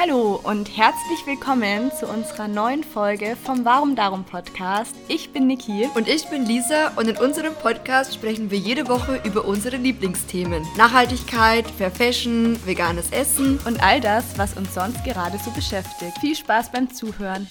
Hallo 0.00 0.40
und 0.44 0.76
herzlich 0.76 1.26
willkommen 1.26 1.90
zu 1.90 2.06
unserer 2.06 2.46
neuen 2.46 2.84
Folge 2.84 3.34
vom 3.34 3.64
Warum 3.64 3.96
Darum 3.96 4.22
Podcast. 4.22 4.94
Ich 5.08 5.32
bin 5.32 5.48
Niki. 5.48 5.88
Und 5.96 6.06
ich 6.06 6.28
bin 6.28 6.46
Lisa 6.46 6.92
und 6.94 7.08
in 7.08 7.16
unserem 7.16 7.52
Podcast 7.52 8.14
sprechen 8.14 8.48
wir 8.52 8.58
jede 8.58 8.86
Woche 8.86 9.20
über 9.24 9.44
unsere 9.44 9.76
Lieblingsthemen. 9.76 10.64
Nachhaltigkeit, 10.76 11.68
Fair 11.68 11.90
Fashion, 11.90 12.64
veganes 12.64 13.10
Essen 13.10 13.58
und 13.66 13.82
all 13.82 14.00
das, 14.00 14.38
was 14.38 14.56
uns 14.56 14.72
sonst 14.72 15.02
gerade 15.02 15.36
so 15.44 15.50
beschäftigt. 15.50 16.16
Viel 16.20 16.36
Spaß 16.36 16.70
beim 16.70 16.94
Zuhören. 16.94 17.48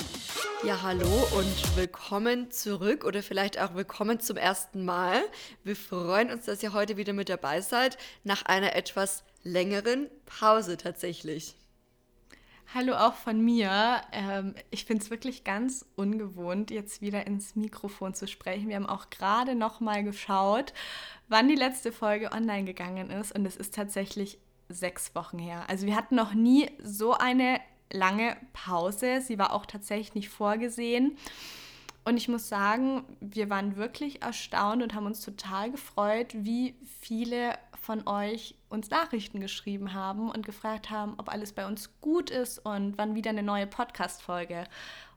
Ja, 0.64 0.82
hallo 0.84 1.28
und 1.38 1.76
willkommen 1.76 2.50
zurück 2.50 3.04
oder 3.04 3.24
vielleicht 3.24 3.60
auch 3.60 3.76
willkommen 3.76 4.22
zum 4.22 4.38
ersten 4.38 4.86
Mal. 4.86 5.22
Wir 5.66 5.76
freuen 5.76 6.32
uns, 6.32 6.46
dass 6.46 6.64
ihr 6.64 6.72
heute 6.72 6.96
wieder 6.96 7.12
mit 7.12 7.28
dabei 7.28 7.60
seid, 7.60 7.98
nach 8.24 8.44
einer 8.44 8.74
etwas 8.74 9.26
längeren 9.44 10.08
Pause 10.26 10.78
tatsächlich. 10.78 11.58
Hallo 12.74 12.96
auch 12.96 13.14
von 13.14 13.40
mir. 13.40 14.02
Ähm, 14.12 14.54
ich 14.72 14.84
finde 14.84 15.02
es 15.02 15.10
wirklich 15.10 15.46
ganz 15.46 15.86
ungewohnt, 15.96 16.70
jetzt 16.70 17.02
wieder 17.02 17.26
ins 17.26 17.56
Mikrofon 17.56 18.14
zu 18.14 18.28
sprechen. 18.28 18.68
Wir 18.68 18.76
haben 18.76 18.86
auch 18.86 19.10
gerade 19.10 19.56
noch 19.56 19.80
mal 19.80 20.04
geschaut, 20.04 20.74
wann 21.30 21.48
die 21.48 21.56
letzte 21.56 21.94
Folge 21.94 22.34
online 22.34 22.66
gegangen 22.66 23.10
ist. 23.10 23.34
Und 23.34 23.46
es 23.46 23.56
ist 23.56 23.74
tatsächlich 23.74 24.38
sechs 24.68 25.16
Wochen 25.16 25.40
her. 25.40 25.64
Also 25.70 25.86
wir 25.86 25.96
hatten 25.96 26.16
noch 26.16 26.34
nie 26.34 26.70
so 26.84 27.14
eine 27.14 27.62
lange 27.90 28.36
Pause. 28.52 29.22
Sie 29.22 29.40
war 29.40 29.54
auch 29.54 29.66
tatsächlich 29.66 30.14
nicht 30.14 30.30
vorgesehen. 30.30 31.18
Und 32.08 32.16
ich 32.16 32.30
muss 32.30 32.48
sagen, 32.48 33.04
wir 33.20 33.50
waren 33.50 33.76
wirklich 33.76 34.22
erstaunt 34.22 34.82
und 34.82 34.94
haben 34.94 35.06
uns 35.06 35.20
total 35.20 35.72
gefreut, 35.72 36.28
wie 36.36 36.74
viele 37.02 37.60
von 37.82 38.08
euch 38.08 38.56
uns 38.70 38.90
Nachrichten 38.90 39.42
geschrieben 39.42 39.94
haben 39.94 40.32
und 40.32 40.46
gefragt 40.46 40.90
haben, 40.90 41.16
ob 41.18 41.28
alles 41.28 41.52
bei 41.52 41.68
uns 41.68 42.00
gut 42.00 42.30
ist 42.30 42.60
und 42.60 42.98
wann 42.98 43.14
wieder 43.14 43.32
eine 43.32 43.44
neue 43.44 43.68
Podcast-Folge 43.68 44.64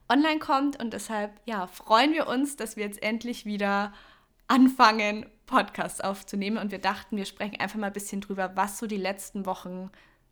online 0.09 0.39
kommt. 0.39 0.81
Und 0.81 0.91
deshalb, 0.91 1.31
ja, 1.45 1.65
freuen 1.67 2.11
wir 2.11 2.27
uns, 2.27 2.57
dass 2.57 2.75
wir 2.75 2.83
jetzt 2.83 3.01
endlich 3.01 3.45
wieder 3.45 3.93
anfangen, 4.49 5.27
Podcasts 5.45 6.01
aufzunehmen. 6.01 6.57
Und 6.57 6.71
wir 6.71 6.79
dachten, 6.79 7.15
wir 7.15 7.23
sprechen 7.23 7.57
einfach 7.61 7.79
mal 7.79 7.87
ein 7.87 7.93
bisschen 7.93 8.19
drüber, 8.19 8.57
was 8.57 8.79
so 8.79 8.85
die 8.85 8.97
letzten 8.97 9.45
Wochen 9.45 9.91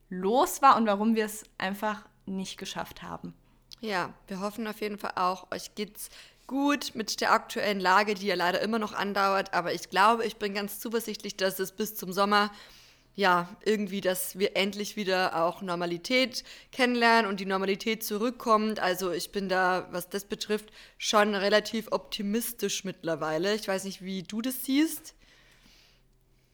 los 0.09 0.61
war 0.61 0.75
und 0.75 0.87
warum 0.87 1.15
wir 1.15 1.23
es 1.23 1.45
einfach 1.57 2.05
nicht 2.25 2.57
geschafft 2.57 3.01
haben. 3.01 3.33
Ja, 3.79 4.13
wir 4.27 4.41
hoffen 4.41 4.67
auf 4.67 4.81
jeden 4.81 4.97
Fall 4.97 5.13
auch, 5.15 5.49
euch 5.53 5.73
geht's 5.73 6.09
gut 6.49 6.95
mit 6.95 7.21
der 7.21 7.31
aktuellen 7.31 7.79
Lage, 7.79 8.15
die 8.15 8.25
ja 8.25 8.35
leider 8.35 8.59
immer 8.59 8.79
noch 8.79 8.93
andauert. 8.93 9.53
Aber 9.53 9.71
ich 9.71 9.89
glaube, 9.89 10.25
ich 10.25 10.37
bin 10.37 10.55
ganz 10.55 10.79
zuversichtlich, 10.79 11.37
dass 11.37 11.59
es 11.59 11.71
bis 11.71 11.95
zum 11.95 12.11
Sommer 12.11 12.51
ja, 13.15 13.49
irgendwie, 13.65 14.01
dass 14.01 14.39
wir 14.39 14.55
endlich 14.55 14.95
wieder 14.95 15.43
auch 15.43 15.61
Normalität 15.61 16.43
kennenlernen 16.71 17.29
und 17.29 17.39
die 17.39 17.45
Normalität 17.45 18.03
zurückkommt. 18.03 18.79
Also 18.79 19.11
ich 19.11 19.31
bin 19.31 19.49
da, 19.49 19.87
was 19.91 20.09
das 20.09 20.23
betrifft, 20.23 20.71
schon 20.97 21.35
relativ 21.35 21.91
optimistisch 21.91 22.83
mittlerweile. 22.85 23.53
Ich 23.55 23.67
weiß 23.67 23.83
nicht, 23.83 24.01
wie 24.01 24.23
du 24.23 24.41
das 24.41 24.63
siehst. 24.63 25.15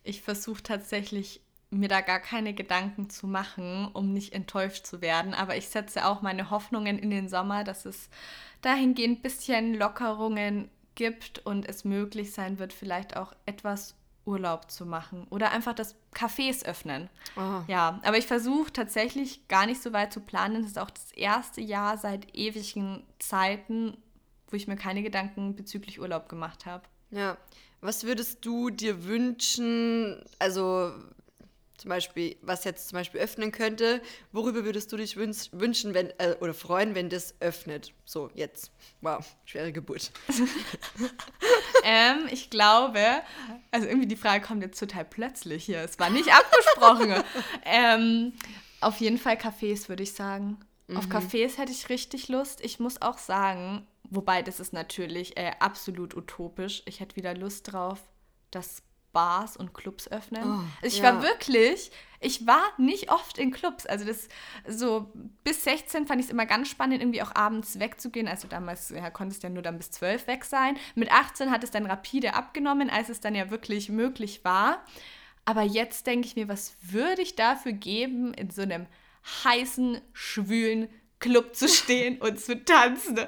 Ich 0.03 0.21
versuche 0.21 0.63
tatsächlich 0.63 1.39
mir 1.79 1.89
da 1.89 2.01
gar 2.01 2.19
keine 2.19 2.53
Gedanken 2.53 3.09
zu 3.09 3.27
machen, 3.27 3.89
um 3.93 4.13
nicht 4.13 4.33
enttäuscht 4.33 4.85
zu 4.85 5.01
werden. 5.01 5.33
Aber 5.33 5.55
ich 5.55 5.69
setze 5.69 6.05
auch 6.05 6.21
meine 6.21 6.49
Hoffnungen 6.49 6.97
in 6.99 7.09
den 7.09 7.29
Sommer, 7.29 7.63
dass 7.63 7.85
es 7.85 8.09
dahingehend 8.61 9.19
ein 9.19 9.21
bisschen 9.21 9.73
Lockerungen 9.73 10.69
gibt 10.95 11.39
und 11.39 11.67
es 11.67 11.83
möglich 11.83 12.31
sein 12.31 12.59
wird, 12.59 12.73
vielleicht 12.73 13.17
auch 13.17 13.33
etwas 13.45 13.95
Urlaub 14.25 14.71
zu 14.71 14.85
machen 14.85 15.27
oder 15.29 15.51
einfach 15.51 15.73
das 15.73 15.95
Cafés 16.13 16.65
öffnen. 16.65 17.09
Oh. 17.35 17.61
Ja, 17.67 17.99
aber 18.03 18.17
ich 18.17 18.25
versuche 18.25 18.73
tatsächlich 18.73 19.47
gar 19.47 19.65
nicht 19.67 19.81
so 19.81 19.93
weit 19.93 20.11
zu 20.11 20.19
planen. 20.19 20.63
Das 20.63 20.71
ist 20.71 20.79
auch 20.79 20.89
das 20.89 21.11
erste 21.11 21.61
Jahr 21.61 21.97
seit 21.97 22.35
ewigen 22.35 23.03
Zeiten, 23.19 23.97
wo 24.49 24.55
ich 24.55 24.67
mir 24.67 24.77
keine 24.77 25.03
Gedanken 25.03 25.55
bezüglich 25.55 25.99
Urlaub 25.99 26.27
gemacht 26.27 26.65
habe. 26.65 26.83
Ja, 27.11 27.37
was 27.81 28.03
würdest 28.03 28.43
du 28.45 28.71
dir 28.71 29.05
wünschen? 29.05 30.23
Also 30.39 30.91
zum 31.77 31.89
Beispiel, 31.89 32.37
was 32.41 32.63
jetzt 32.63 32.89
zum 32.89 32.97
Beispiel 32.97 33.19
öffnen 33.19 33.51
könnte, 33.51 34.01
worüber 34.31 34.63
würdest 34.63 34.91
du 34.91 34.97
dich 34.97 35.17
wünschen 35.17 35.93
wenn, 35.93 36.09
äh, 36.19 36.35
oder 36.39 36.53
freuen, 36.53 36.95
wenn 36.95 37.09
das 37.09 37.35
öffnet? 37.39 37.93
So, 38.05 38.29
jetzt. 38.33 38.71
Wow, 39.01 39.25
schwere 39.45 39.71
Geburt. 39.71 40.11
ähm, 41.83 42.27
ich 42.31 42.49
glaube, 42.49 42.99
also 43.71 43.87
irgendwie 43.87 44.07
die 44.07 44.15
Frage 44.15 44.45
kommt 44.45 44.63
jetzt 44.63 44.79
total 44.79 45.05
plötzlich 45.05 45.65
hier. 45.65 45.81
Es 45.81 45.99
war 45.99 46.09
nicht 46.09 46.29
abgesprochen. 46.31 47.23
ähm, 47.65 48.33
auf 48.81 48.97
jeden 48.97 49.17
Fall 49.17 49.35
Cafés, 49.35 49.89
würde 49.89 50.03
ich 50.03 50.13
sagen. 50.13 50.57
Mhm. 50.87 50.97
Auf 50.97 51.07
Cafés 51.07 51.57
hätte 51.57 51.71
ich 51.71 51.89
richtig 51.89 52.29
Lust. 52.29 52.63
Ich 52.63 52.79
muss 52.79 53.01
auch 53.01 53.17
sagen, 53.17 53.85
wobei 54.09 54.41
das 54.41 54.59
ist 54.59 54.73
natürlich 54.73 55.37
äh, 55.37 55.51
absolut 55.59 56.15
utopisch. 56.15 56.83
Ich 56.85 56.99
hätte 56.99 57.15
wieder 57.15 57.35
Lust 57.35 57.71
drauf, 57.71 57.99
dass 58.51 58.81
Bars 59.15 59.55
und 59.55 59.73
Clubs 59.73 60.11
öffnen. 60.11 60.43
Oh, 60.43 60.59
also 60.83 60.97
ich 60.97 60.97
ja. 60.97 61.03
war 61.03 61.23
wirklich, 61.23 61.89
ich 62.19 62.45
war 62.45 62.61
nicht 62.77 63.09
oft 63.09 63.37
in 63.37 63.51
Clubs. 63.51 63.85
Also 63.85 64.03
das 64.03 64.27
so 64.67 65.09
bis 65.45 65.63
16 65.63 66.05
fand 66.05 66.19
ich 66.19 66.27
es 66.27 66.31
immer 66.31 66.45
ganz 66.45 66.67
spannend, 66.67 67.01
irgendwie 67.01 67.21
auch 67.21 67.33
abends 67.33 67.79
wegzugehen. 67.79 68.27
Also 68.27 68.49
damals 68.49 68.89
ja, 68.89 69.09
konntest 69.09 69.41
ja 69.41 69.49
nur 69.49 69.63
dann 69.63 69.77
bis 69.77 69.89
12 69.91 70.27
weg 70.27 70.43
sein. 70.43 70.75
Mit 70.95 71.11
18 71.11 71.49
hat 71.49 71.63
es 71.63 71.71
dann 71.71 71.85
rapide 71.85 72.33
abgenommen, 72.33 72.89
als 72.89 73.07
es 73.07 73.21
dann 73.21 73.35
ja 73.35 73.49
wirklich 73.49 73.87
möglich 73.87 74.43
war. 74.43 74.83
Aber 75.45 75.61
jetzt 75.61 76.07
denke 76.07 76.27
ich 76.27 76.35
mir, 76.35 76.49
was 76.49 76.75
würde 76.81 77.21
ich 77.21 77.37
dafür 77.37 77.71
geben, 77.71 78.33
in 78.33 78.49
so 78.49 78.63
einem 78.63 78.85
heißen, 79.45 80.01
schwülen 80.11 80.89
Club 81.19 81.55
zu 81.55 81.67
stehen 81.67 82.17
und 82.21 82.39
zu 82.39 82.63
tanzen. 82.63 83.19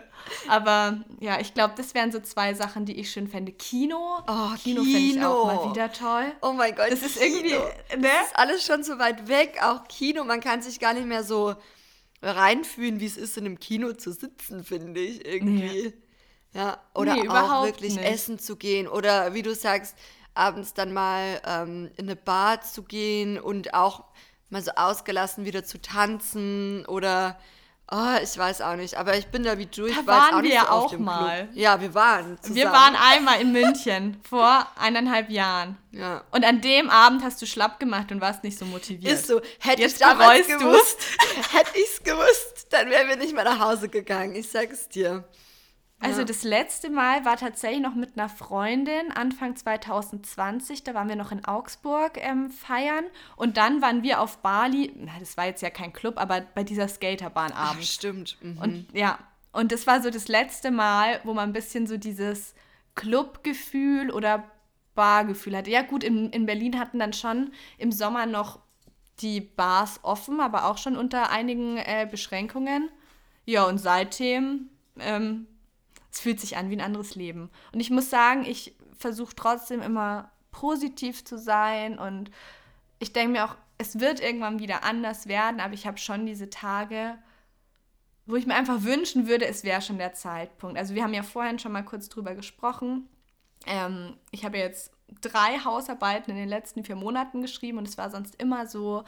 Aber 0.47 1.03
ja, 1.19 1.39
ich 1.39 1.53
glaube, 1.53 1.73
das 1.77 1.93
wären 1.93 2.11
so 2.11 2.19
zwei 2.19 2.53
Sachen, 2.53 2.85
die 2.85 2.99
ich 2.99 3.11
schön 3.11 3.27
fände. 3.27 3.51
Kino. 3.53 4.19
Oh, 4.27 4.49
Kino, 4.61 4.81
Kino. 4.81 4.83
fände 4.83 4.97
ich 4.97 5.23
auch 5.23 5.45
mal 5.45 5.69
wieder 5.71 5.91
toll. 5.91 6.31
Oh 6.41 6.51
mein 6.51 6.75
Gott. 6.75 6.91
Das 6.91 7.01
ist 7.01 7.21
irgendwie, 7.21 7.53
ne? 7.53 8.01
Das 8.01 8.27
ist 8.27 8.35
alles 8.35 8.65
schon 8.65 8.83
so 8.83 8.99
weit 8.99 9.27
weg. 9.27 9.59
Auch 9.61 9.87
Kino, 9.87 10.23
man 10.23 10.41
kann 10.41 10.61
sich 10.61 10.79
gar 10.79 10.93
nicht 10.93 11.07
mehr 11.07 11.23
so 11.23 11.55
reinfühlen, 12.21 12.99
wie 12.99 13.05
es 13.05 13.17
ist, 13.17 13.37
in 13.37 13.45
einem 13.45 13.59
Kino 13.59 13.93
zu 13.93 14.11
sitzen, 14.11 14.63
finde 14.63 14.99
ich 14.99 15.25
irgendwie. 15.25 15.83
Nee. 15.83 15.93
Ja, 16.53 16.81
oder 16.95 17.15
nee, 17.15 17.29
auch 17.29 17.65
wirklich 17.65 17.95
nicht. 17.95 18.05
essen 18.05 18.39
zu 18.39 18.55
gehen 18.55 18.87
oder 18.87 19.33
wie 19.33 19.43
du 19.43 19.53
sagst, 19.53 19.95
abends 20.33 20.73
dann 20.73 20.93
mal 20.93 21.41
ähm, 21.45 21.91
in 21.97 22.05
eine 22.05 22.15
Bar 22.15 22.61
zu 22.61 22.83
gehen 22.83 23.39
und 23.39 23.73
auch 23.73 24.05
mal 24.49 24.61
so 24.61 24.71
ausgelassen 24.71 25.45
wieder 25.45 25.63
zu 25.65 25.81
tanzen 25.81 26.85
oder 26.85 27.37
Oh, 27.89 28.17
ich 28.21 28.37
weiß 28.37 28.59
auch 28.61 28.75
nicht, 28.75 28.95
aber 28.95 29.17
ich 29.17 29.27
bin 29.27 29.43
da 29.43 29.57
wie 29.57 29.65
du. 29.65 29.85
Ich 29.85 29.95
da 29.95 30.05
waren 30.05 30.35
auch 30.35 30.43
wir 30.43 30.53
ja 30.53 30.63
so 30.63 30.71
auch 30.71 30.97
mal. 30.97 31.43
Club. 31.45 31.55
Ja, 31.55 31.79
wir 31.79 31.93
waren 31.93 32.37
zusammen. 32.41 32.55
Wir 32.55 32.71
waren 32.71 32.95
einmal 32.97 33.39
in 33.39 33.53
München 33.53 34.19
vor 34.29 34.67
eineinhalb 34.77 35.29
Jahren. 35.29 35.77
Ja. 35.91 36.23
Und 36.31 36.43
an 36.43 36.59
dem 36.59 36.89
Abend 36.89 37.23
hast 37.23 37.41
du 37.41 37.45
schlapp 37.45 37.79
gemacht 37.79 38.11
und 38.11 38.19
warst 38.19 38.43
nicht 38.43 38.59
so 38.59 38.65
motiviert. 38.65 39.13
Ist 39.13 39.27
so. 39.27 39.39
Hätte 39.59 39.83
Jetzt 39.83 39.93
ich 39.93 39.99
damals 39.99 40.47
gewusst, 40.47 40.97
hätte 41.53 41.71
ich 41.75 41.87
es 41.93 42.03
gewusst, 42.03 42.67
dann 42.71 42.89
wären 42.89 43.07
wir 43.07 43.15
nicht 43.15 43.33
mehr 43.33 43.45
nach 43.45 43.59
Hause 43.59 43.87
gegangen. 43.87 44.35
Ich 44.35 44.49
sag 44.49 44.69
es 44.69 44.89
dir. 44.89 45.23
Also 45.99 46.23
das 46.23 46.43
letzte 46.43 46.91
Mal 46.91 47.25
war 47.25 47.37
tatsächlich 47.37 47.81
noch 47.81 47.95
mit 47.95 48.17
einer 48.17 48.29
Freundin 48.29 49.11
Anfang 49.11 49.55
2020. 49.55 50.83
Da 50.83 50.93
waren 50.93 51.09
wir 51.09 51.15
noch 51.15 51.31
in 51.31 51.43
Augsburg 51.43 52.17
ähm, 52.17 52.51
feiern 52.51 53.05
und 53.35 53.57
dann 53.57 53.81
waren 53.81 54.03
wir 54.03 54.21
auf 54.21 54.37
Bali. 54.37 54.93
Na, 54.95 55.13
das 55.19 55.37
war 55.37 55.45
jetzt 55.47 55.61
ja 55.61 55.71
kein 55.71 55.93
Club, 55.93 56.17
aber 56.17 56.41
bei 56.41 56.63
dieser 56.63 56.87
Skaterbahn 56.87 57.51
abends. 57.51 57.87
Ach, 57.89 57.93
stimmt. 57.93 58.37
Mhm. 58.41 58.57
Und 58.59 58.87
ja, 58.93 59.17
und 59.51 59.71
das 59.71 59.87
war 59.87 60.03
so 60.03 60.11
das 60.11 60.27
letzte 60.27 60.69
Mal, 60.69 61.19
wo 61.23 61.33
man 61.33 61.49
ein 61.49 61.53
bisschen 61.53 61.87
so 61.87 61.97
dieses 61.97 62.53
Clubgefühl 62.93 64.11
oder 64.11 64.43
Bargefühl 64.93 65.57
hatte. 65.57 65.71
Ja 65.71 65.81
gut, 65.81 66.03
in, 66.03 66.29
in 66.29 66.45
Berlin 66.45 66.79
hatten 66.79 66.99
dann 66.99 67.13
schon 67.13 67.51
im 67.77 67.91
Sommer 67.91 68.27
noch 68.27 68.59
die 69.19 69.41
Bars 69.41 69.99
offen, 70.03 70.39
aber 70.41 70.65
auch 70.65 70.77
schon 70.77 70.95
unter 70.95 71.31
einigen 71.31 71.77
äh, 71.77 72.07
Beschränkungen. 72.09 72.89
Ja, 73.45 73.65
und 73.65 73.79
seitdem 73.79 74.69
ähm, 74.99 75.47
es 76.11 76.19
fühlt 76.19 76.39
sich 76.39 76.57
an 76.57 76.69
wie 76.69 76.75
ein 76.75 76.81
anderes 76.81 77.15
Leben. 77.15 77.49
Und 77.73 77.79
ich 77.79 77.89
muss 77.89 78.09
sagen, 78.09 78.45
ich 78.45 78.75
versuche 78.97 79.35
trotzdem 79.35 79.81
immer 79.81 80.31
positiv 80.51 81.23
zu 81.23 81.37
sein 81.37 81.99
und 81.99 82.31
ich 82.99 83.13
denke 83.13 83.33
mir 83.33 83.45
auch, 83.45 83.55
es 83.77 83.99
wird 83.99 84.19
irgendwann 84.19 84.59
wieder 84.59 84.83
anders 84.83 85.27
werden, 85.27 85.59
aber 85.59 85.73
ich 85.73 85.85
habe 85.85 85.99
schon 85.99 86.25
diese 86.25 86.49
Tage, 86.49 87.17
wo 88.25 88.35
ich 88.35 88.47
mir 88.47 88.55
einfach 88.55 88.83
wünschen 88.83 89.27
würde, 89.27 89.45
es 89.45 89.63
wäre 89.63 89.81
schon 89.81 89.99
der 89.99 90.13
Zeitpunkt. 90.13 90.77
Also 90.77 90.95
wir 90.95 91.03
haben 91.03 91.13
ja 91.13 91.23
vorhin 91.23 91.59
schon 91.59 91.71
mal 91.71 91.83
kurz 91.85 92.09
drüber 92.09 92.33
gesprochen. 92.33 93.07
Ähm, 93.65 94.17
ich 94.31 94.43
habe 94.45 94.57
jetzt 94.57 94.91
drei 95.21 95.59
Hausarbeiten 95.63 96.31
in 96.31 96.37
den 96.37 96.49
letzten 96.49 96.83
vier 96.83 96.95
Monaten 96.95 97.41
geschrieben 97.41 97.77
und 97.77 97.87
es 97.87 97.97
war 97.97 98.09
sonst 98.09 98.41
immer 98.41 98.67
so, 98.67 99.03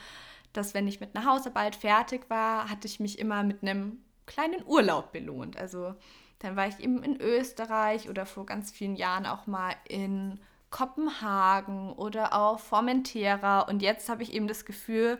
dass 0.53 0.73
wenn 0.73 0.87
ich 0.87 0.99
mit 0.99 1.15
einer 1.15 1.25
Hausarbeit 1.25 1.75
fertig 1.75 2.29
war, 2.29 2.69
hatte 2.69 2.87
ich 2.87 2.99
mich 2.99 3.19
immer 3.19 3.43
mit 3.43 3.61
einem 3.61 3.99
kleinen 4.25 4.63
Urlaub 4.65 5.11
belohnt. 5.11 5.57
Also 5.57 5.95
dann 6.39 6.55
war 6.55 6.67
ich 6.67 6.79
eben 6.79 7.03
in 7.03 7.19
Österreich 7.19 8.09
oder 8.09 8.25
vor 8.25 8.45
ganz 8.45 8.71
vielen 8.71 8.95
Jahren 8.95 9.25
auch 9.25 9.45
mal 9.45 9.75
in 9.87 10.39
Kopenhagen 10.69 11.93
oder 11.93 12.33
auf 12.33 12.63
Formentera. 12.63 13.61
Und 13.61 13.81
jetzt 13.81 14.09
habe 14.09 14.23
ich 14.23 14.33
eben 14.33 14.47
das 14.47 14.65
Gefühl, 14.65 15.19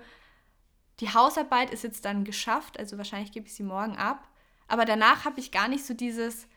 die 1.00 1.14
Hausarbeit 1.14 1.72
ist 1.72 1.84
jetzt 1.84 2.06
dann 2.06 2.24
geschafft, 2.24 2.80
also 2.80 2.98
wahrscheinlich 2.98 3.32
gebe 3.32 3.48
ich 3.48 3.54
sie 3.54 3.64
morgen 3.64 3.98
ab. 3.98 4.28
Aber 4.68 4.86
danach 4.86 5.26
habe 5.26 5.40
ich 5.40 5.52
gar 5.52 5.68
nicht 5.68 5.86
so 5.86 5.94
dieses 5.94 6.48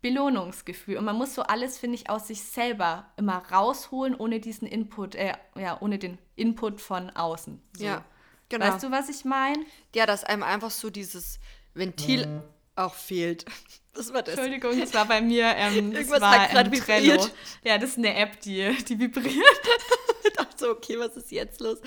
Belohnungsgefühl. 0.00 0.96
Und 0.96 1.04
man 1.04 1.16
muss 1.16 1.34
so 1.34 1.42
alles, 1.42 1.78
finde 1.78 1.96
ich, 1.96 2.08
aus 2.08 2.28
sich 2.28 2.42
selber 2.42 3.10
immer 3.16 3.42
rausholen, 3.50 4.14
ohne 4.14 4.40
diesen 4.40 4.66
Input, 4.66 5.14
äh, 5.14 5.34
ja, 5.56 5.80
ohne 5.80 5.98
den 5.98 6.18
Input 6.36 6.80
von 6.80 7.10
außen. 7.10 7.60
So. 7.76 7.84
Ja, 7.84 8.04
genau. 8.48 8.66
Weißt 8.66 8.82
du, 8.82 8.90
was 8.90 9.08
ich 9.08 9.24
meine? 9.24 9.64
Ja, 9.94 10.06
dass 10.06 10.24
einem 10.24 10.42
einfach 10.42 10.70
so 10.70 10.90
dieses 10.90 11.40
Ventil 11.74 12.26
mhm. 12.26 12.42
Auch 12.78 12.94
fehlt. 12.94 13.44
Was 13.94 14.12
war 14.12 14.22
das? 14.22 14.34
Entschuldigung, 14.34 14.78
das 14.78 14.94
war 14.94 15.06
bei 15.06 15.20
mir. 15.20 15.46
Ähm, 15.56 15.92
Irgendwas 15.92 16.20
war, 16.20 16.42
hat 16.42 16.50
gerade 16.50 16.70
ähm, 16.70 16.76
vibriert. 16.76 17.34
Ja, 17.64 17.78
das 17.78 17.90
ist 17.90 17.98
eine 17.98 18.14
App, 18.14 18.40
die, 18.40 18.76
die 18.84 18.96
vibriert. 18.96 19.34
ich 20.24 20.32
dachte 20.34 20.54
so, 20.56 20.70
okay, 20.70 20.96
was 21.00 21.16
ist 21.16 21.32
jetzt 21.32 21.60
los? 21.60 21.78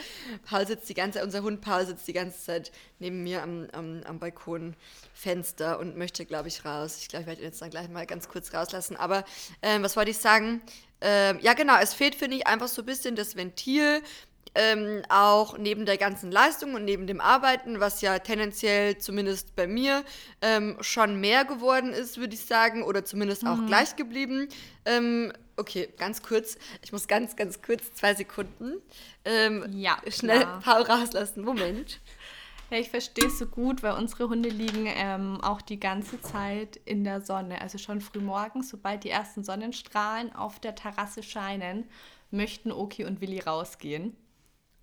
Paul 0.44 0.68
sitzt 0.68 0.90
die 0.90 0.94
ganze 0.94 1.24
unser 1.24 1.42
Hund 1.42 1.62
Paul 1.62 1.86
sitzt 1.86 2.06
die 2.10 2.14
ganze 2.14 2.38
Zeit 2.38 2.74
neben 3.00 3.24
mir 3.24 3.42
am, 3.42 3.66
am, 3.72 4.02
am 4.04 4.20
Balkonfenster 4.20 5.80
und 5.80 5.96
möchte, 5.96 6.26
glaube 6.26 6.50
ich, 6.50 6.66
raus. 6.66 6.98
Ich 7.00 7.08
glaube, 7.08 7.22
ich 7.22 7.28
werde 7.28 7.42
ihn 7.44 7.46
jetzt 7.46 7.62
dann 7.62 7.70
gleich 7.70 7.88
mal 7.88 8.06
ganz 8.06 8.28
kurz 8.28 8.54
rauslassen. 8.54 8.98
Aber 8.98 9.24
ähm, 9.62 9.82
was 9.82 9.96
wollte 9.96 10.12
ich 10.12 10.18
sagen? 10.18 10.62
Ähm, 11.00 11.40
ja, 11.42 11.54
genau, 11.54 11.78
es 11.78 11.94
fehlt, 11.94 12.16
finde 12.16 12.36
ich, 12.36 12.46
einfach 12.46 12.68
so 12.68 12.82
ein 12.82 12.86
bisschen 12.86 13.16
das 13.16 13.38
Ventil, 13.38 14.04
ähm, 14.54 15.02
auch 15.10 15.58
neben 15.58 15.86
der 15.86 15.98
ganzen 15.98 16.32
Leistung 16.32 16.74
und 16.74 16.86
neben 16.86 17.08
dem 17.08 17.22
Arbeiten, 17.22 17.80
was 17.80 18.02
ja 18.02 18.20
tendenziell 18.20 18.98
zumindest 18.98 19.56
bei 19.56 19.68
mir 19.68 20.04
ähm, 20.42 20.78
schon 20.82 21.20
mehr 21.20 21.46
geworden 21.46 21.94
ist, 21.94 22.18
würde 22.18 22.34
ich 22.34 22.46
sagen, 22.46 22.84
oder 22.84 23.06
zumindest 23.06 23.46
auch 23.46 23.58
mhm. 23.58 23.68
gleich 23.68 23.96
geblieben. 23.96 24.50
Ähm, 24.86 25.32
okay, 25.58 25.90
ganz 25.98 26.22
kurz, 26.22 26.58
ich 26.84 26.92
muss 26.92 27.08
ganz, 27.08 27.36
ganz 27.36 27.62
kurz, 27.62 27.94
zwei 27.94 28.14
Sekunden, 28.14 28.82
ähm, 29.24 29.66
ja, 29.72 29.98
schnell 30.10 30.42
klar. 30.42 30.62
Paul 30.64 30.82
rauslassen. 30.82 31.44
Moment. 31.44 32.00
Ja, 32.72 32.78
ich 32.78 32.90
verstehe 32.90 33.28
es 33.28 33.38
so 33.38 33.48
gut, 33.48 33.84
weil 33.84 33.94
unsere 33.94 34.30
Hunde 34.30 34.48
liegen 34.48 34.86
ähm, 34.88 35.42
auch 35.42 35.62
die 35.62 35.80
ganze 35.80 36.22
Zeit 36.22 36.80
in 36.86 37.04
der 37.04 37.20
Sonne. 37.20 37.62
Also 37.62 37.78
schon 37.78 38.00
früh 38.00 38.22
morgens, 38.22 38.70
sobald 38.70 39.04
die 39.04 39.10
ersten 39.10 39.44
Sonnenstrahlen 39.44 40.34
auf 40.34 40.58
der 40.60 40.74
Terrasse 40.74 41.22
scheinen, 41.22 41.90
möchten 42.32 42.72
Oki 42.72 43.04
und 43.04 43.20
Willi 43.20 43.40
rausgehen. 43.40 44.16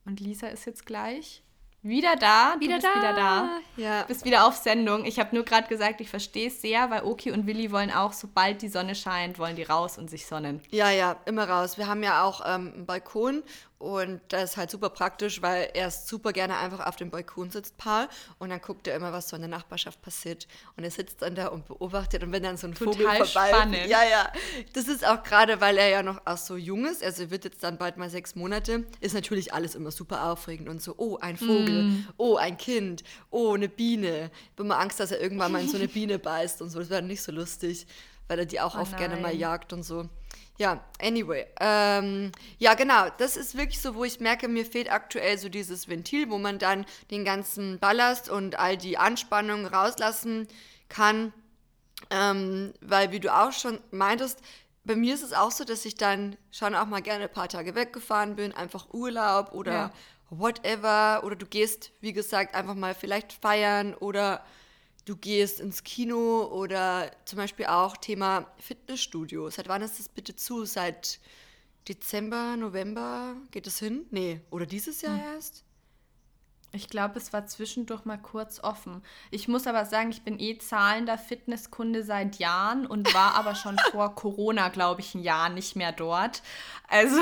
Und 0.08 0.20
Lisa 0.20 0.46
ist 0.46 0.64
jetzt 0.64 0.86
gleich 0.86 1.42
wieder 1.82 2.16
da. 2.16 2.56
Wieder 2.58 2.78
du 2.78 2.82
bist 2.82 2.94
da. 2.94 2.98
wieder 2.98 3.12
da. 3.12 3.50
Ja. 3.76 4.02
Bist 4.04 4.24
wieder 4.24 4.46
auf 4.46 4.56
Sendung. 4.56 5.04
Ich 5.04 5.18
habe 5.18 5.34
nur 5.34 5.44
gerade 5.44 5.68
gesagt, 5.68 6.00
ich 6.00 6.08
verstehe 6.08 6.48
es 6.48 6.60
sehr, 6.60 6.90
weil 6.90 7.02
Oki 7.04 7.30
und 7.30 7.46
Willi 7.46 7.70
wollen 7.70 7.90
auch, 7.90 8.14
sobald 8.14 8.62
die 8.62 8.68
Sonne 8.68 8.94
scheint, 8.94 9.38
wollen 9.38 9.54
die 9.54 9.62
raus 9.62 9.98
und 9.98 10.08
sich 10.08 10.26
sonnen. 10.26 10.60
Ja, 10.70 10.90
ja, 10.90 11.16
immer 11.26 11.48
raus. 11.48 11.78
Wir 11.78 11.86
haben 11.86 12.02
ja 12.02 12.24
auch 12.24 12.40
ähm, 12.44 12.72
einen 12.74 12.86
Balkon 12.86 13.42
und 13.78 14.20
das 14.28 14.50
ist 14.50 14.56
halt 14.56 14.72
super 14.72 14.90
praktisch, 14.90 15.40
weil 15.40 15.70
er 15.72 15.92
super 15.92 16.32
gerne 16.32 16.56
einfach 16.56 16.84
auf 16.84 16.96
dem 16.96 17.10
Balkon 17.10 17.50
sitzt, 17.50 17.76
Paul. 17.78 18.08
Und 18.40 18.50
dann 18.50 18.60
guckt 18.60 18.88
er 18.88 18.96
immer, 18.96 19.12
was 19.12 19.28
so 19.28 19.36
in 19.36 19.42
der 19.42 19.48
Nachbarschaft 19.48 20.02
passiert. 20.02 20.48
Und 20.76 20.82
er 20.82 20.90
sitzt 20.90 21.22
dann 21.22 21.36
da 21.36 21.46
und 21.46 21.64
beobachtet. 21.66 22.24
Und 22.24 22.32
wenn 22.32 22.42
dann 22.42 22.56
so 22.56 22.66
ein 22.66 22.74
Total 22.74 22.94
Vogel 22.94 23.06
vorbei 23.24 23.50
spannend. 23.50 23.86
Ja, 23.86 24.02
ja. 24.02 24.32
Das 24.72 24.88
ist 24.88 25.06
auch 25.06 25.22
gerade, 25.22 25.60
weil 25.60 25.78
er 25.78 25.88
ja 25.88 26.02
noch 26.02 26.20
auch 26.24 26.36
so 26.36 26.56
jung 26.56 26.86
ist. 26.86 27.04
Also 27.04 27.22
er 27.24 27.30
wird 27.30 27.44
jetzt 27.44 27.62
dann 27.62 27.78
bald 27.78 27.98
mal 27.98 28.10
sechs 28.10 28.34
Monate. 28.34 28.84
Ist 29.00 29.14
natürlich 29.14 29.54
alles 29.54 29.76
immer 29.76 29.92
super 29.92 30.24
aufregend 30.24 30.68
und 30.68 30.82
so, 30.82 30.94
oh, 30.96 31.16
ein 31.18 31.36
Vogel. 31.36 31.84
Mm. 31.84 32.08
Oh, 32.16 32.34
ein 32.34 32.56
Kind. 32.58 33.04
Oh, 33.30 33.54
eine 33.54 33.68
Biene. 33.68 34.32
Ich 34.32 34.50
habe 34.54 34.64
immer 34.64 34.80
Angst, 34.80 34.98
dass 34.98 35.12
er 35.12 35.20
irgendwann 35.20 35.52
mal 35.52 35.62
in 35.62 35.68
so 35.68 35.76
eine 35.76 35.88
Biene 35.88 36.18
beißt 36.18 36.62
und 36.62 36.70
so. 36.70 36.80
Das 36.80 36.90
wäre 36.90 37.02
nicht 37.02 37.22
so 37.22 37.30
lustig, 37.30 37.86
weil 38.28 38.38
er 38.38 38.46
die 38.46 38.60
auch 38.60 38.76
oh, 38.76 38.80
oft 38.80 38.92
nein. 38.92 39.00
gerne 39.00 39.20
mal 39.20 39.34
jagt 39.34 39.72
und 39.72 39.82
so. 39.82 40.08
Ja, 40.58 40.84
anyway. 41.00 41.46
Ähm, 41.60 42.32
ja, 42.58 42.74
genau. 42.74 43.08
Das 43.18 43.36
ist 43.36 43.56
wirklich 43.56 43.80
so, 43.80 43.94
wo 43.94 44.04
ich 44.04 44.18
merke, 44.18 44.48
mir 44.48 44.66
fehlt 44.66 44.90
aktuell 44.90 45.38
so 45.38 45.48
dieses 45.48 45.88
Ventil, 45.88 46.30
wo 46.30 46.38
man 46.38 46.58
dann 46.58 46.84
den 47.12 47.24
ganzen 47.24 47.78
Ballast 47.78 48.28
und 48.28 48.58
all 48.58 48.76
die 48.76 48.98
Anspannung 48.98 49.66
rauslassen 49.66 50.48
kann. 50.88 51.32
Ähm, 52.10 52.74
weil, 52.80 53.12
wie 53.12 53.20
du 53.20 53.32
auch 53.32 53.52
schon 53.52 53.80
meintest, 53.92 54.40
bei 54.84 54.96
mir 54.96 55.14
ist 55.14 55.22
es 55.22 55.32
auch 55.32 55.52
so, 55.52 55.64
dass 55.64 55.84
ich 55.84 55.94
dann 55.94 56.36
schon 56.50 56.74
auch 56.74 56.86
mal 56.86 57.02
gerne 57.02 57.24
ein 57.24 57.32
paar 57.32 57.48
Tage 57.48 57.76
weggefahren 57.76 58.34
bin, 58.34 58.52
einfach 58.52 58.92
Urlaub 58.92 59.52
oder 59.52 59.72
ja. 59.72 59.92
whatever. 60.30 61.22
Oder 61.24 61.36
du 61.36 61.46
gehst, 61.46 61.92
wie 62.00 62.12
gesagt, 62.12 62.56
einfach 62.56 62.74
mal 62.74 62.94
vielleicht 62.94 63.32
feiern 63.32 63.94
oder 63.94 64.44
du 65.08 65.16
gehst 65.16 65.60
ins 65.60 65.84
Kino 65.84 66.44
oder 66.44 67.10
zum 67.24 67.38
Beispiel 67.38 67.66
auch 67.66 67.96
Thema 67.96 68.46
Fitnessstudio. 68.58 69.48
Seit 69.48 69.68
wann 69.68 69.82
ist 69.82 69.98
das 69.98 70.08
bitte 70.08 70.36
zu? 70.36 70.64
Seit 70.66 71.18
Dezember, 71.88 72.56
November 72.56 73.36
geht 73.50 73.66
es 73.66 73.78
hin? 73.78 74.06
Nee, 74.10 74.42
oder 74.50 74.66
dieses 74.66 75.00
Jahr 75.00 75.16
hm. 75.16 75.34
erst? 75.34 75.64
Ich 76.70 76.90
glaube, 76.90 77.18
es 77.18 77.32
war 77.32 77.46
zwischendurch 77.46 78.04
mal 78.04 78.18
kurz 78.18 78.60
offen. 78.60 79.02
Ich 79.30 79.48
muss 79.48 79.66
aber 79.66 79.86
sagen, 79.86 80.10
ich 80.10 80.20
bin 80.20 80.38
eh 80.38 80.58
zahlender 80.58 81.16
Fitnesskunde 81.16 82.04
seit 82.04 82.38
Jahren 82.38 82.86
und 82.86 83.14
war 83.14 83.36
aber 83.36 83.54
schon 83.54 83.78
vor 83.90 84.14
Corona, 84.14 84.68
glaube 84.68 85.00
ich, 85.00 85.14
ein 85.14 85.22
Jahr 85.22 85.48
nicht 85.48 85.76
mehr 85.76 85.92
dort. 85.92 86.42
Also 86.88 87.16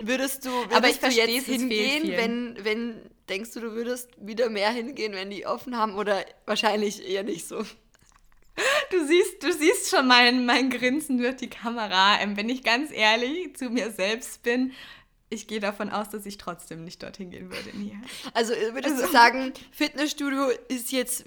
würdest 0.00 0.44
du, 0.44 0.50
würdest 0.50 0.74
aber 0.76 0.88
ich 0.88 0.98
du 0.98 1.06
jetzt 1.08 1.46
hingehen, 1.46 2.16
wenn, 2.16 2.64
wenn 2.64 3.11
denkst 3.28 3.52
du, 3.52 3.60
du 3.60 3.72
würdest 3.72 4.10
wieder 4.18 4.50
mehr 4.50 4.70
hingehen, 4.70 5.12
wenn 5.12 5.30
die 5.30 5.46
offen 5.46 5.76
haben 5.76 5.94
oder 5.94 6.24
wahrscheinlich 6.46 7.08
eher 7.08 7.22
nicht 7.22 7.46
so? 7.46 7.64
Du 8.90 9.06
siehst, 9.06 9.42
du 9.42 9.52
siehst 9.52 9.88
schon 9.88 10.06
mein, 10.06 10.44
mein 10.44 10.68
Grinsen 10.68 11.18
durch 11.18 11.36
die 11.36 11.48
Kamera. 11.48 12.20
Ähm, 12.20 12.36
wenn 12.36 12.50
ich 12.50 12.62
ganz 12.62 12.90
ehrlich 12.92 13.56
zu 13.56 13.70
mir 13.70 13.90
selbst 13.90 14.42
bin, 14.42 14.72
ich 15.30 15.46
gehe 15.46 15.60
davon 15.60 15.88
aus, 15.88 16.10
dass 16.10 16.26
ich 16.26 16.36
trotzdem 16.36 16.84
nicht 16.84 17.02
dorthin 17.02 17.30
gehen 17.30 17.50
würde. 17.50 17.76
Nie. 17.76 17.98
Also 18.34 18.52
äh, 18.52 18.74
würdest 18.74 18.96
also, 18.96 19.06
du 19.06 19.12
sagen, 19.12 19.52
Fitnessstudio 19.70 20.50
ist 20.68 20.92
jetzt, 20.92 21.24